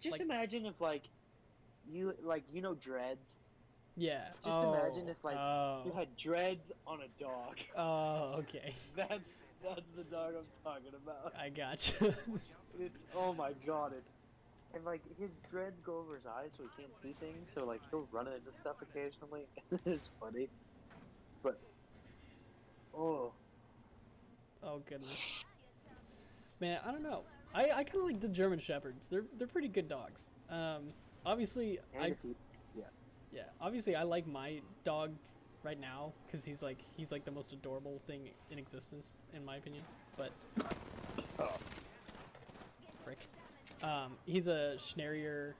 [0.00, 1.08] Just like- imagine if like
[1.88, 3.36] you like you know dreads.
[3.96, 4.26] Yeah.
[4.44, 5.82] Just oh, imagine if, like, oh.
[5.86, 7.56] You had dreads on a dog.
[7.76, 8.74] Oh, okay.
[8.94, 9.30] That's
[9.62, 11.32] that's the dog I'm talking about.
[11.38, 12.14] I gotcha.
[12.78, 14.12] It's oh my god, it's
[14.74, 17.48] and like his dreads go over his eyes so he can't see things.
[17.54, 19.46] So like he'll run into stuff occasionally.
[19.86, 20.48] it's funny,
[21.42, 21.58] but
[22.96, 23.32] oh
[24.62, 25.10] oh goodness.
[26.60, 27.22] Man, I don't know.
[27.54, 29.08] I, I kind of like the German Shepherds.
[29.08, 30.26] They're they're pretty good dogs.
[30.50, 30.88] Um,
[31.24, 32.34] obviously, and I you,
[33.32, 35.12] yeah, obviously I like my dog
[35.62, 39.56] right now because he's like he's like the most adorable thing in existence in my
[39.56, 39.82] opinion.
[40.16, 40.30] But
[41.38, 41.52] Oh.
[43.04, 43.18] frick,
[43.82, 45.52] um, he's a Schnarrier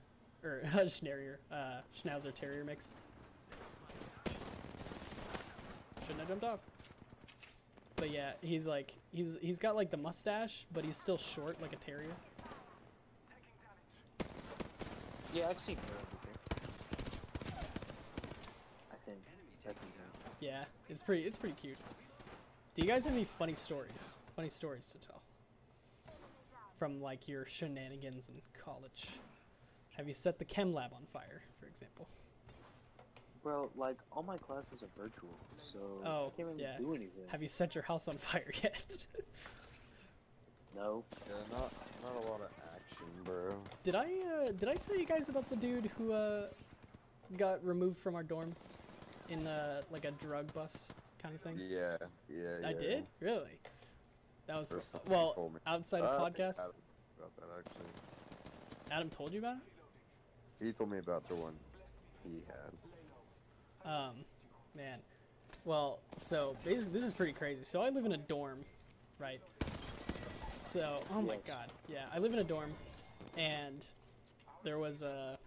[0.43, 2.89] or a uh, Schnauzer Terrier mix.
[6.01, 6.59] Shouldn't have jumped off.
[7.97, 11.73] But yeah, he's like he's he's got like the mustache, but he's still short like
[11.73, 12.11] a terrier.
[15.33, 16.17] yeah, I've seen her over.
[18.91, 19.17] I think
[19.65, 20.35] that's his name.
[20.39, 21.77] Yeah, it's pretty it's pretty cute.
[22.75, 24.15] Do you guys have any funny stories?
[24.35, 25.21] Funny stories to tell?
[26.77, 29.07] From like your shenanigans in college.
[29.95, 32.07] Have you set the chem lab on fire, for example?
[33.47, 35.29] Well, like all my classes are virtual,
[35.71, 36.77] so Oh, I can't really yeah.
[36.77, 37.23] do anything.
[37.29, 38.97] Have you set your house on fire yet?
[40.75, 41.05] No.
[41.29, 41.71] Yeah, not
[42.03, 43.55] not a lot of action, bro.
[43.83, 44.07] did I
[44.47, 46.47] uh, did I tell you guys about the dude who uh,
[47.37, 48.53] got removed from our dorm
[49.29, 50.91] in uh, like a drug bust
[51.23, 51.57] kind of thing?
[51.57, 51.95] Yeah,
[52.29, 52.77] yeah, I yeah.
[52.79, 53.05] did?
[53.21, 53.57] Really?
[54.47, 56.59] That was Or well outside Uh, of I think podcast.
[56.59, 56.71] Adam
[57.17, 57.91] about that actually.
[58.91, 59.55] Adam told you about
[60.59, 60.65] it.
[60.65, 61.53] He told me about the one
[62.25, 62.73] he had.
[63.87, 64.25] Um,
[64.75, 64.99] man.
[65.65, 67.63] Well, so basically, this is pretty crazy.
[67.63, 68.59] So I live in a dorm,
[69.19, 69.39] right?
[70.59, 72.71] So, oh my god, yeah, I live in a dorm,
[73.37, 73.85] and
[74.63, 75.37] there was a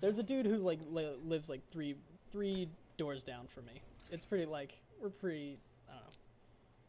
[0.00, 1.94] there's a dude who like li- lives like three
[2.32, 3.80] three doors down from me.
[4.10, 6.10] It's pretty like we're pretty I don't know.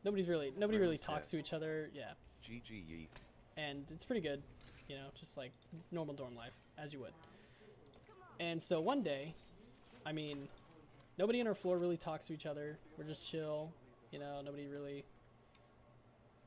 [0.05, 1.89] Nobody's really nobody really talks to each other.
[1.93, 2.11] Yeah,
[2.43, 3.07] GG
[3.57, 4.41] and it's pretty good,
[4.87, 5.51] you know, just like
[5.91, 7.13] normal dorm life as you would.
[8.39, 9.35] And so one day,
[10.05, 10.47] I mean,
[11.17, 12.77] nobody in our floor really talks to each other.
[12.97, 13.71] We're just chill,
[14.11, 14.41] you know.
[14.43, 15.05] Nobody really,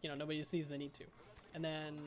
[0.03, 1.05] you know, nobody sees the need to.
[1.55, 1.99] And then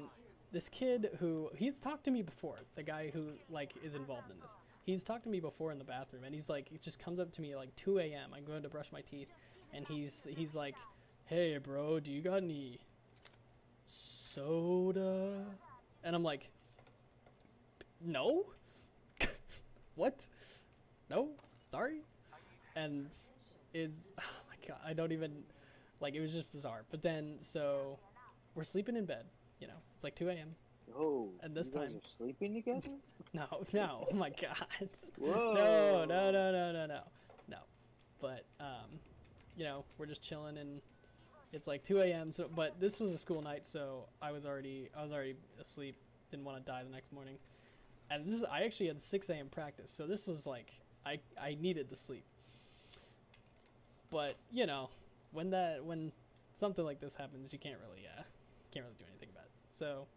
[0.52, 4.40] this kid who he's talked to me before, the guy who like is involved in
[4.42, 4.56] this.
[4.86, 7.32] He's talked to me before in the bathroom, and he's like, he just comes up
[7.34, 8.32] to me like 2 a.m.
[8.36, 9.28] I'm going to brush my teeth,
[9.74, 10.76] and he's he's like,
[11.26, 12.80] "Hey, bro, do you got any
[13.86, 15.46] soda?
[16.04, 16.50] And I'm like,
[18.02, 18.46] no.
[19.96, 20.28] what?
[21.10, 21.30] No,
[21.70, 22.02] sorry.
[22.76, 23.08] And
[23.74, 25.32] is oh my god, I don't even
[26.00, 26.84] like it was just bizarre.
[26.92, 27.98] But then so
[28.56, 29.26] we're sleeping in bed.
[29.60, 30.56] You know, it's like 2 a.m.
[30.98, 32.88] Oh, And this time- sleeping together.
[33.34, 34.90] No, no, oh my god.
[35.20, 35.54] Whoa.
[35.54, 37.00] No, no, no, no, no, no,
[37.50, 37.58] no.
[38.22, 39.00] But um,
[39.58, 40.82] you know, we're just chilling and
[41.52, 42.32] it's like 2 a.m.
[42.32, 45.98] So, but this was a school night, so I was already I was already asleep.
[46.32, 47.36] Didn't want to die the next morning.
[48.10, 49.50] And this is I actually had 6 a.m.
[49.50, 50.72] practice, so this was like
[51.08, 52.24] I I needed the sleep.
[54.10, 54.90] But you know,
[55.32, 56.12] when that when
[56.54, 58.24] something like this happens, you can't really uh
[58.72, 59.52] can't really do anything about it.
[59.70, 60.08] So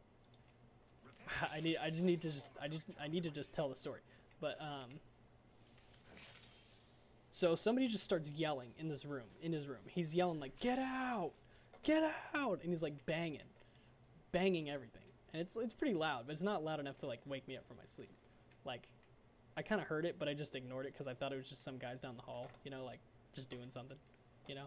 [1.54, 3.74] I need I just need to just I just I need to just tell the
[3.74, 4.00] story.
[4.40, 5.00] But um
[7.32, 9.78] so somebody just starts yelling in this room, in his room.
[9.86, 11.30] He's yelling like, "Get out!
[11.82, 12.02] Get
[12.34, 13.40] out!" and he's like banging,
[14.32, 15.02] banging everything.
[15.32, 17.66] And it's it's pretty loud, but it's not loud enough to like wake me up
[17.66, 18.10] from my sleep.
[18.64, 18.88] Like
[19.56, 21.48] I kind of heard it, but I just ignored it cuz I thought it was
[21.48, 23.00] just some guys down the hall, you know, like
[23.32, 23.98] just doing something,
[24.46, 24.66] you know.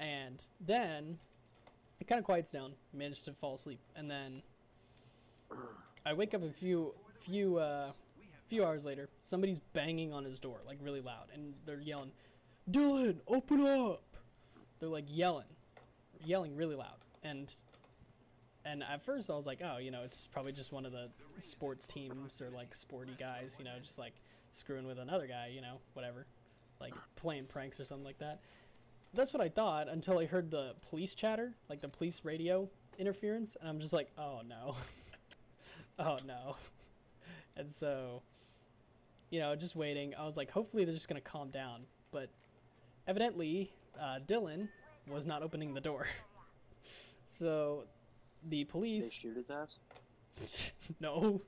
[0.00, 1.18] And then
[2.00, 4.42] it kind of quiets down, managed to fall asleep, and then
[6.06, 7.92] I wake up a few few uh,
[8.48, 9.08] few hours later.
[9.20, 12.12] Somebody's banging on his door like really loud, and they're yelling,
[12.70, 14.16] "Dylan, open up!"
[14.78, 15.48] They're like yelling,
[16.24, 17.52] yelling really loud, and
[18.70, 21.08] and at first I was like, oh, you know, it's probably just one of the
[21.38, 24.12] sports teams or like sporty guys, you know, just like
[24.50, 26.26] screwing with another guy, you know, whatever,
[26.80, 28.40] like playing pranks or something like that.
[29.14, 33.56] That's what I thought until I heard the police chatter, like the police radio interference,
[33.58, 34.74] and I'm just like, oh no.
[35.98, 36.56] oh no.
[37.56, 38.22] And so,
[39.30, 40.14] you know, just waiting.
[40.14, 41.84] I was like, hopefully they're just gonna calm down.
[42.12, 42.28] But
[43.06, 44.68] evidently, uh, Dylan
[45.08, 46.06] was not opening the door.
[47.26, 47.84] so,
[48.44, 49.12] the They police.
[49.12, 50.72] shoot his ass.
[51.00, 51.40] no.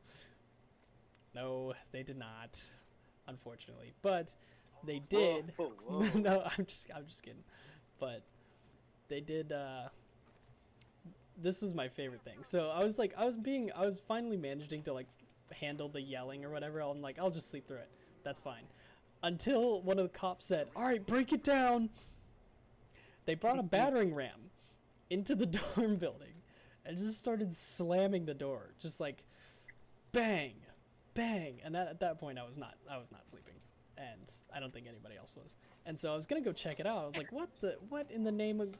[1.35, 2.63] No, they did not.
[3.29, 4.29] Unfortunately, but
[4.85, 5.53] they did.
[5.57, 6.19] Whoa, whoa.
[6.19, 7.45] no, I'm just I'm just kidding.
[8.01, 8.23] But
[9.09, 9.89] they did uh
[11.37, 12.39] this was my favorite thing.
[12.43, 15.07] So I was like I was being I was finally managing to like
[15.53, 16.81] handle the yelling or whatever.
[16.81, 17.91] I'm like I'll just sleep through it.
[18.25, 18.65] That's fine.
[19.23, 21.91] Until one of the cops said, "All right, break it down."
[23.27, 24.51] They brought a battering ram
[25.11, 26.33] into the dorm building
[26.91, 28.75] and just started slamming the door.
[28.81, 29.25] Just like
[30.11, 30.55] bang,
[31.15, 31.61] bang.
[31.65, 33.55] And that at that point I was not I was not sleeping
[33.97, 35.57] and I don't think anybody else was.
[35.87, 36.99] And so I was gonna go check it out.
[36.99, 38.75] I was like, what the what in the name of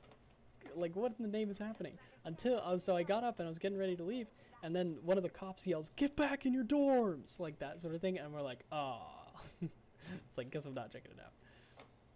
[0.75, 1.93] like what in the name is happening?
[2.25, 4.27] Until uh, so I got up and I was getting ready to leave,
[4.65, 7.95] and then one of the cops yells, "Get back in your dorms!" like that sort
[7.95, 9.07] of thing, and we're like, ah,
[9.63, 11.33] it's like guess I'm not checking it out.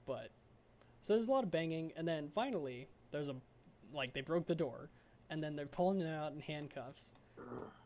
[0.06, 0.30] But
[1.00, 3.36] so there's a lot of banging, and then finally there's a
[3.92, 4.90] like they broke the door,
[5.30, 7.14] and then they're pulling him out in handcuffs,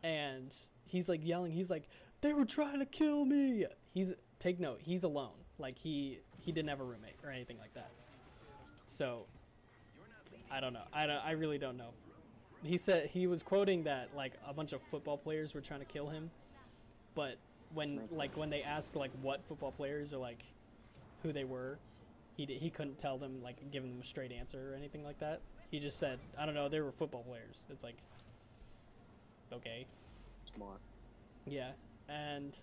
[0.03, 0.55] and
[0.86, 1.89] he's like yelling, he's like,
[2.20, 5.34] "They were trying to kill me!" He's take note, he's alone.
[5.59, 7.91] Like he he didn't have a roommate or anything like that.
[8.86, 9.26] So
[10.51, 10.84] I don't know.
[10.93, 11.91] I don't, I really don't know.
[12.62, 15.86] He said he was quoting that like a bunch of football players were trying to
[15.86, 16.30] kill him,
[17.14, 17.36] but
[17.74, 20.45] when like when they asked like what football players or like
[21.22, 21.78] who they were,
[22.36, 25.18] he d- he couldn't tell them like giving them a straight answer or anything like
[25.20, 25.41] that.
[25.70, 27.66] He just said, I don't know, they were football players.
[27.70, 27.96] It's like
[29.52, 29.86] okay.
[30.54, 30.80] Smart.
[31.46, 31.70] Yeah,
[32.08, 32.56] and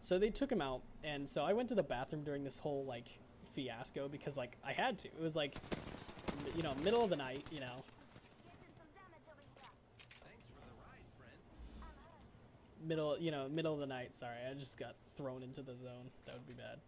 [0.00, 2.84] so they took him out, and so I went to the bathroom during this whole
[2.84, 3.08] like
[3.54, 5.08] fiasco because like I had to.
[5.08, 5.56] It was like,
[6.54, 7.82] you know, middle of the night, you know.
[12.86, 14.14] Middle, you know, middle of the night.
[14.14, 16.08] Sorry, I just got thrown into the zone.
[16.26, 16.78] That would be bad.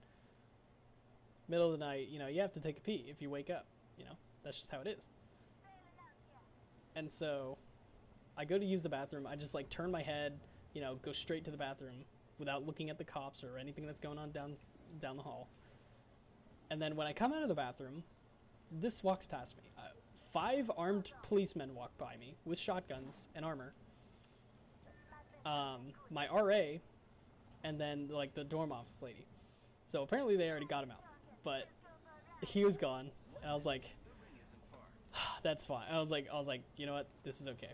[1.48, 3.50] Middle of the night, you know, you have to take a pee if you wake
[3.50, 3.66] up.
[3.98, 5.08] You know, that's just how it is.
[6.96, 7.56] And so,
[8.38, 9.26] I go to use the bathroom.
[9.26, 10.38] I just like turn my head,
[10.72, 12.04] you know, go straight to the bathroom
[12.38, 14.56] without looking at the cops or anything that's going on down
[15.00, 15.48] down the hall.
[16.70, 18.04] And then when I come out of the bathroom,
[18.70, 19.64] this walks past me.
[19.76, 19.82] Uh,
[20.32, 23.72] five armed policemen walk by me with shotguns and armor.
[25.44, 26.78] Um, my RA,
[27.64, 29.26] and then like the dorm office lady.
[29.86, 31.02] So apparently they already got him out,
[31.42, 31.68] but
[32.46, 33.10] he was gone,
[33.40, 33.84] and I was like,
[35.42, 37.06] "That's fine." I was like, "I was like, you know what?
[37.24, 37.72] This is okay."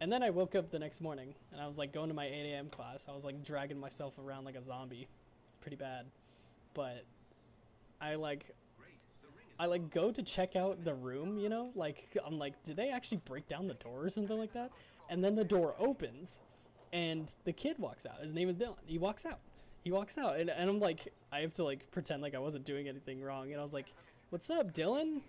[0.00, 2.26] And then I woke up the next morning and I was like going to my
[2.26, 2.68] 8 a.m.
[2.68, 3.06] class.
[3.08, 5.08] I was like dragging myself around like a zombie,
[5.62, 6.04] pretty bad.
[6.74, 7.04] But
[8.00, 8.54] I like,
[9.58, 11.70] I like go to check out the room, you know?
[11.74, 14.70] Like, I'm like, did they actually break down the door or something like that?
[15.08, 16.40] And then the door opens
[16.92, 18.20] and the kid walks out.
[18.20, 18.76] His name is Dylan.
[18.84, 19.38] He walks out.
[19.82, 20.38] He walks out.
[20.38, 23.50] And, and I'm like, I have to like pretend like I wasn't doing anything wrong.
[23.52, 23.94] And I was like,
[24.28, 25.22] what's up, Dylan?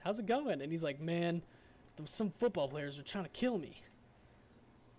[0.00, 0.62] How's it going?
[0.62, 1.42] And he's like, man,
[2.04, 3.82] some football players are trying to kill me.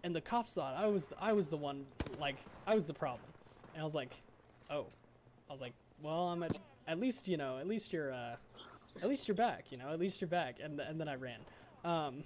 [0.04, 1.86] And the cops thought I was I was the one
[2.20, 3.28] like I was the problem.
[3.74, 4.16] And I was like,
[4.70, 4.86] "Oh."
[5.50, 8.36] I was like, "Well, I'm at at least, you know, at least you're uh
[9.02, 11.40] at least you're back, you know, at least you're back." And and then I ran.
[11.84, 12.24] Um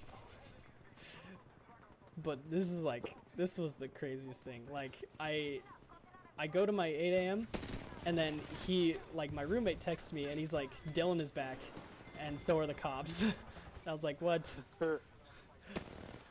[2.23, 4.61] but this is like this was the craziest thing.
[4.71, 5.59] Like I
[6.37, 7.47] I go to my 8 a.m.
[8.05, 11.57] and then he like my roommate texts me and he's like Dylan is back
[12.25, 13.23] and so are the cops.
[13.23, 13.33] and
[13.87, 14.49] I was like what?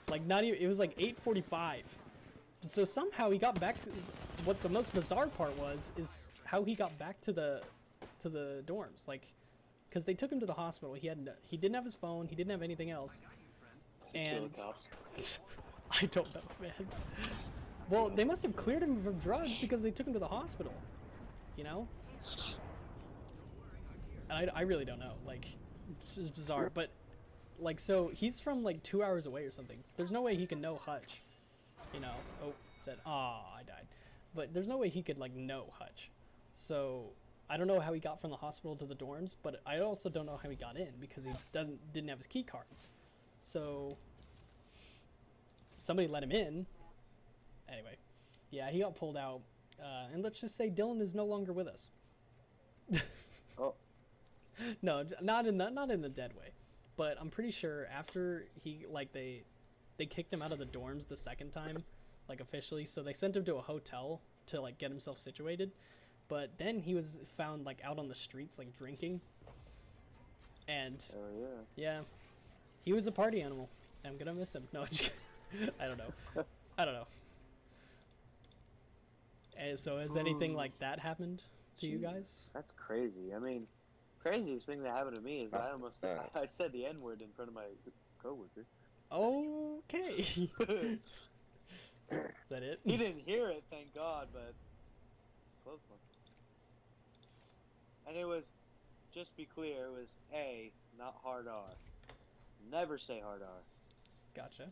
[0.09, 1.82] Like not even it was like 8:45.
[2.61, 3.88] So somehow he got back to
[4.45, 7.62] what the most bizarre part was is how he got back to the
[8.20, 9.26] to the dorms like
[9.90, 10.95] cuz they took him to the hospital.
[10.95, 13.22] He had he didn't have his phone, he didn't have anything else.
[14.14, 14.59] And.
[16.01, 16.72] I don't know, man.
[17.90, 20.72] Well, they must have cleared him from drugs because they took him to the hospital.
[21.57, 21.88] You know?
[24.30, 25.12] And I, I really don't know.
[25.26, 25.47] Like,
[26.05, 26.70] it's bizarre.
[26.72, 26.90] But,
[27.59, 29.78] like, so he's from like two hours away or something.
[29.97, 31.22] There's no way he can know Hutch.
[31.93, 32.14] You know?
[32.43, 33.86] Oh, said, ah, I died.
[34.34, 36.11] But there's no way he could, like, know Hutch.
[36.55, 37.11] So,
[37.51, 40.09] I don't know how he got from the hospital to the dorms, but I also
[40.09, 42.64] don't know how he got in because he doesn't didn't have his key card.
[43.40, 43.97] So,
[45.78, 46.66] somebody let him in.
[47.68, 47.97] Anyway,
[48.51, 49.40] yeah, he got pulled out,
[49.82, 51.90] uh, and let's just say Dylan is no longer with us.
[53.59, 53.74] Oh.
[54.82, 56.50] No, not in the not in the dead way,
[56.96, 59.42] but I'm pretty sure after he like they
[59.96, 61.82] they kicked him out of the dorms the second time,
[62.28, 62.84] like officially.
[62.84, 65.72] So they sent him to a hotel to like get himself situated,
[66.28, 69.20] but then he was found like out on the streets like drinking.
[70.68, 71.46] And Oh yeah.
[71.76, 72.00] yeah,
[72.84, 73.68] he was a party animal.
[74.05, 74.64] I'm gonna miss him.
[74.72, 75.11] No, I'm just
[75.53, 75.70] kidding.
[75.80, 76.44] I don't know.
[76.78, 77.07] I don't know.
[79.57, 80.57] And so has anything hmm.
[80.57, 81.42] like that happened
[81.78, 82.48] to you guys?
[82.55, 83.34] That's crazy.
[83.34, 83.66] I mean,
[84.22, 86.18] craziest thing that happened to me is I almost Uh.
[86.34, 87.64] I said the N word in front of my
[88.22, 88.64] coworker.
[89.10, 90.16] Okay.
[90.18, 90.48] is
[92.48, 92.80] that it?
[92.84, 94.54] he didn't hear it, thank God, but
[95.64, 95.98] close one.
[98.06, 98.44] And it was,
[99.14, 101.64] just be clear, it was A, not hard R.
[102.70, 103.48] Never say hard R.
[104.34, 104.68] Gotcha.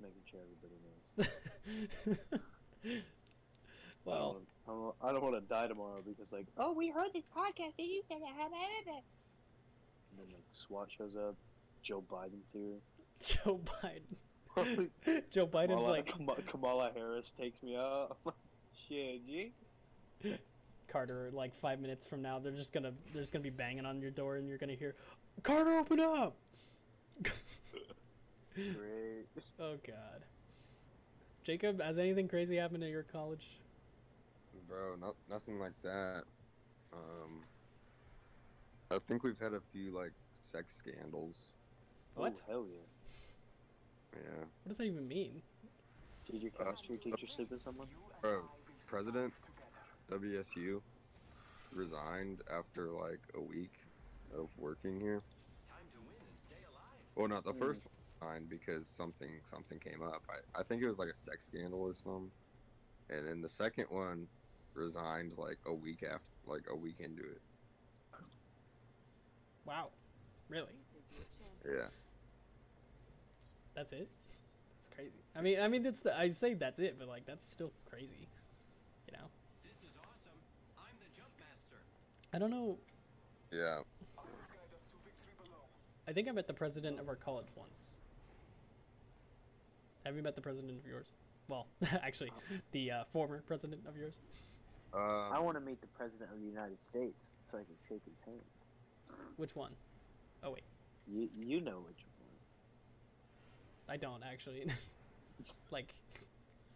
[0.00, 0.78] Making sure everybody
[2.86, 3.02] knows.
[4.04, 7.24] well, I don't, I don't, want to die tomorrow because like, oh, we heard this
[7.36, 8.36] podcast and you said that.
[8.36, 8.94] blah, blah, blah."
[10.10, 11.36] And then like SWAT shows up,
[11.82, 12.78] Joe Biden's here.
[13.20, 14.16] Joe Biden.
[15.30, 18.16] Joe Biden's Kamala, like Kama- Kamala Harris takes me out.
[18.88, 19.52] Shit, G.
[20.88, 21.30] Carter.
[21.32, 24.10] Like five minutes from now, they're just gonna they're just gonna be banging on your
[24.10, 24.94] door, and you're gonna hear,
[25.42, 26.36] "Carter, open up!"
[28.54, 29.26] Great.
[29.58, 30.24] Oh God.
[31.44, 33.58] Jacob, has anything crazy happened at your college?
[34.72, 36.22] Bro, not, nothing like that.
[36.94, 37.42] Um,
[38.90, 40.12] I think we've had a few like
[40.50, 41.36] sex scandals.
[42.14, 42.40] What?
[42.48, 44.18] Oh, hell yeah.
[44.22, 45.42] Yeah, What does that even mean?
[46.30, 47.88] Did your chemistry teacher sleep with someone?
[48.22, 48.42] bro.
[48.86, 49.32] President
[50.10, 50.80] WSU
[51.74, 53.72] resigned after like a week
[54.34, 55.22] of working here.
[57.14, 57.58] Well, not the Hmm.
[57.58, 57.80] first
[58.20, 60.22] one resigned because something something came up.
[60.30, 62.30] I, I think it was like a sex scandal or something.
[63.10, 64.28] And then the second one
[64.74, 67.40] resigned like a week after, like a week into it.
[69.64, 69.88] Wow.
[70.48, 70.74] Really?
[71.64, 71.86] Yeah.
[73.74, 74.08] That's it?
[74.76, 75.22] That's crazy.
[75.36, 78.28] I mean, I mean, that's the, I say that's it, but like that's still crazy.
[79.06, 79.26] You know?
[79.62, 80.38] This is awesome.
[80.78, 81.82] I'm the jump master.
[82.34, 82.78] I don't know.
[83.52, 83.80] Yeah.
[86.08, 87.96] I think I met the president of our college once.
[90.04, 91.06] Have you met the president of yours?
[91.48, 91.68] Well,
[92.02, 92.32] actually,
[92.72, 94.18] the uh, former president of yours.
[94.94, 98.02] I Uh, want to meet the president of the United States so I can shake
[98.04, 98.42] his hand.
[99.36, 99.72] Which one?
[100.42, 100.64] Oh wait,
[101.06, 102.28] You you know which one.
[103.88, 104.66] I don't actually.
[105.70, 105.94] like,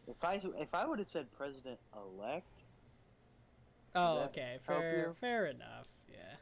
[0.07, 2.47] If I if I would have said president elect,
[3.95, 5.87] oh, okay, fair, fair enough.
[6.09, 6.37] Yeah,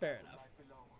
[0.00, 0.40] fair enough.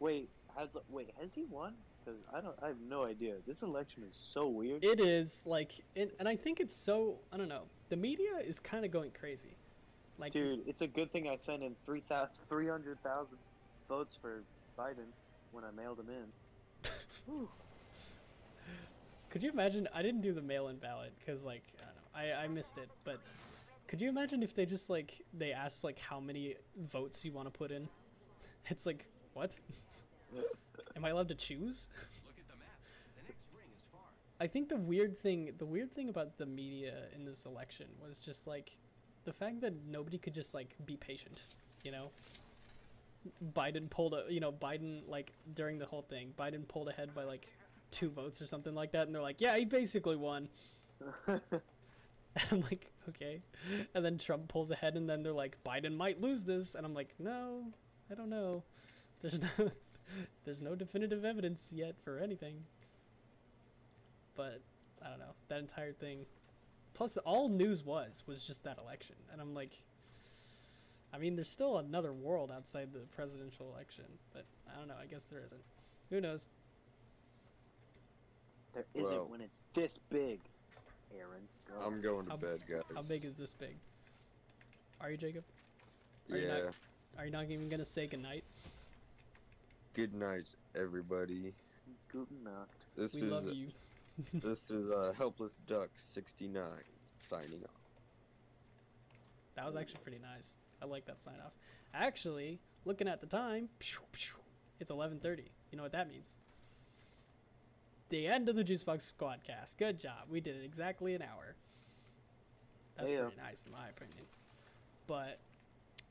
[0.00, 1.74] wait, has wait has he won?
[2.05, 3.34] Because I don't I have no idea.
[3.46, 4.84] This election is so weird.
[4.84, 7.18] It is like, it, and I think it's so.
[7.32, 7.62] I don't know.
[7.88, 9.57] The media is kind of going crazy.
[10.18, 13.38] Like, Dude, it's a good thing I sent in 3,000 300,000
[13.88, 14.42] votes for
[14.78, 15.07] Biden
[15.53, 16.88] when I mailed them in.
[19.30, 19.88] Could you imagine?
[19.94, 22.90] I didn't do the mail-in ballot because, like, I don't know, I, I missed it.
[23.05, 23.18] But
[23.88, 26.57] could you imagine if they just like they asked like how many
[26.90, 27.88] votes you want to put in?
[28.66, 29.59] It's like what?
[30.97, 31.89] Am I allowed to choose?
[32.26, 32.78] Look at the map.
[33.16, 34.01] The next ring is far.
[34.41, 38.18] I think the weird thing, the weird thing about the media in this election was
[38.18, 38.76] just like
[39.24, 41.47] the fact that nobody could just like be patient,
[41.83, 42.11] you know?
[43.55, 47.24] Biden pulled a, you know, Biden like during the whole thing, Biden pulled ahead by
[47.24, 47.49] like
[47.93, 50.49] two votes or something like that, and they're like, yeah, he basically won.
[51.26, 51.41] And
[52.51, 53.43] I'm like, okay.
[53.95, 56.95] And then Trump pulls ahead, and then they're like, Biden might lose this, and I'm
[56.95, 57.64] like, no,
[58.11, 58.64] I don't know.
[59.20, 59.70] There's no,
[60.44, 62.54] there's no definitive evidence yet for anything.
[64.36, 64.60] But
[65.04, 66.24] I don't know that entire thing.
[66.94, 69.78] Plus, all news was was just that election, and I'm like,
[71.12, 74.94] I mean, there's still another world outside the presidential election, but I don't know.
[75.00, 75.60] I guess there isn't.
[76.10, 76.46] Who knows?
[78.74, 80.40] there isn't Well- when it's this big,
[81.18, 81.46] Aaron.
[81.68, 81.78] Go.
[81.84, 82.80] I'm going to How- bed, guys.
[82.94, 83.76] How big is this big?
[85.00, 85.44] Are you Jacob?
[86.30, 86.62] are you Yeah.
[86.64, 86.74] not-
[87.18, 88.44] Are you not even gonna say goodnight?
[89.95, 91.53] Good night, everybody.
[92.11, 92.86] Guten Nacht.
[92.97, 93.68] This We is love you.
[94.34, 96.62] this is uh, helpless duck 69
[97.22, 97.70] signing off.
[99.55, 100.57] That was actually pretty nice.
[100.82, 101.53] I like that sign off.
[101.95, 103.68] Actually, looking at the time,
[104.80, 105.45] it's 11:30.
[105.70, 106.30] You know what that means?
[108.09, 109.76] The end of the Juicebox Squadcast.
[109.78, 110.28] Good job.
[110.30, 111.55] We did it exactly an hour.
[112.97, 113.22] That's Yeah.
[113.22, 114.24] pretty nice in my opinion.
[115.07, 115.38] But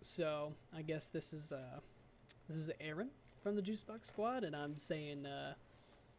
[0.01, 1.79] so I guess this is uh
[2.47, 3.09] this is Aaron
[3.41, 5.53] from the Juicebox Squad, and I'm saying uh,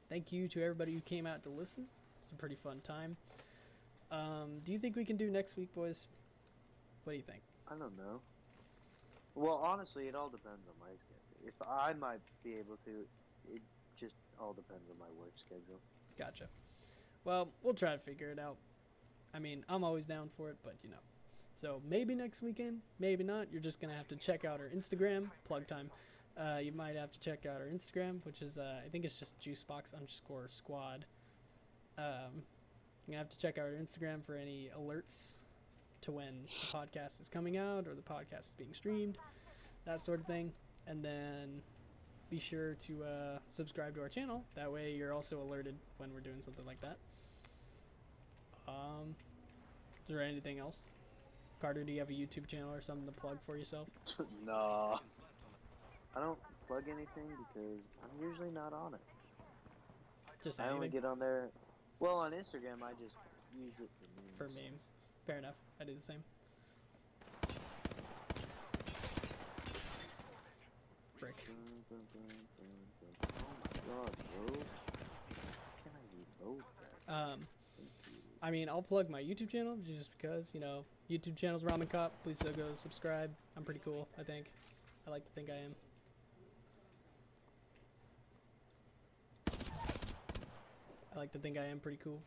[0.08, 1.84] thank you to everybody who came out to listen.
[2.20, 3.16] It's a pretty fun time.
[4.10, 6.08] Um, do you think we can do next week, boys?
[7.04, 7.40] What do you think?
[7.68, 8.20] I don't know.
[9.34, 11.46] Well, honestly, it all depends on my schedule.
[11.46, 12.90] If I might be able to,
[13.54, 13.62] it
[13.98, 15.80] just all depends on my work schedule.
[16.18, 16.48] Gotcha.
[17.24, 18.56] Well, we'll try to figure it out.
[19.32, 20.96] I mean, I'm always down for it, but you know.
[21.54, 23.46] So maybe next weekend, maybe not.
[23.50, 25.30] You're just gonna have to check out our Instagram.
[25.44, 25.90] Plug time.
[26.38, 29.18] Uh, you might have to check out our Instagram, which is uh, I think it's
[29.18, 31.04] just juicebox underscore squad.
[31.98, 32.42] Um,
[33.06, 35.34] you're gonna have to check out our Instagram for any alerts
[36.02, 39.18] to when the podcast is coming out or the podcast is being streamed,
[39.84, 40.52] that sort of thing.
[40.86, 41.62] And then
[42.30, 44.42] be sure to uh, subscribe to our channel.
[44.56, 46.96] That way, you're also alerted when we're doing something like that.
[48.66, 49.14] Um,
[50.08, 50.78] is there anything else?
[51.60, 53.86] Carter, do you have a YouTube channel or something to plug for yourself?
[54.46, 54.98] no,
[56.14, 59.00] I don't plug anything because I'm usually not on it.
[60.42, 61.48] Just I only get on there.
[62.00, 63.16] Well, on Instagram, I just
[63.56, 63.88] use it
[64.36, 64.54] for memes.
[64.54, 64.88] for memes.
[65.26, 65.54] Fair enough.
[65.80, 66.22] I do the same.
[71.18, 71.46] Frick.
[71.88, 72.42] Dun, dun, dun.
[73.38, 74.54] Oh my god, bro!
[75.84, 75.92] Can
[77.08, 77.32] I?
[77.32, 77.40] Um,
[78.42, 82.12] I mean, I'll plug my YouTube channel just because, you know, YouTube channel's Ramen Cop.
[82.24, 83.30] Please so go subscribe.
[83.56, 84.46] I'm pretty cool, I think.
[85.06, 85.74] I like to think I am.
[91.14, 92.20] I like to think I am pretty cool.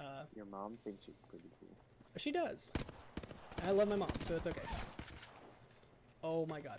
[0.00, 1.68] Uh, Your mom thinks you're pretty cool.
[2.16, 2.72] she does.
[3.60, 4.60] And I love my mom, so it's okay.
[6.22, 6.78] Oh my god.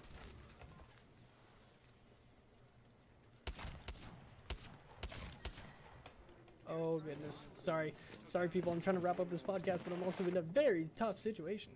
[6.70, 7.48] Oh goodness.
[7.56, 7.94] Sorry.
[8.28, 10.89] Sorry people, I'm trying to wrap up this podcast, but I'm also in a very
[10.96, 11.72] tough situation.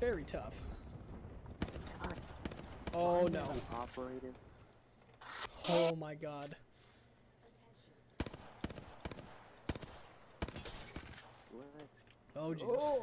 [0.00, 0.54] Very tough.
[2.94, 3.44] Oh no.
[3.74, 4.34] Operated.
[5.68, 6.56] Oh my god.
[11.58, 12.00] Let's
[12.36, 12.74] Oh Jesus.
[12.78, 13.02] Oh.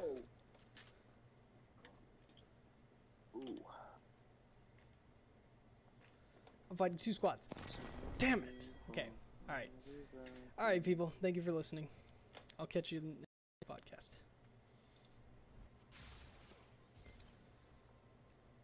[3.35, 3.57] Ooh.
[6.71, 7.49] I'm fighting two squads.
[8.17, 8.65] Damn it.
[8.89, 9.07] Okay.
[9.49, 9.69] Alright.
[10.59, 11.87] Alright people, thank you for listening.
[12.59, 14.15] I'll catch you in the podcast.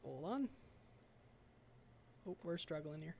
[0.03, 0.49] Hold on.
[2.27, 3.15] Oh, we're struggling here.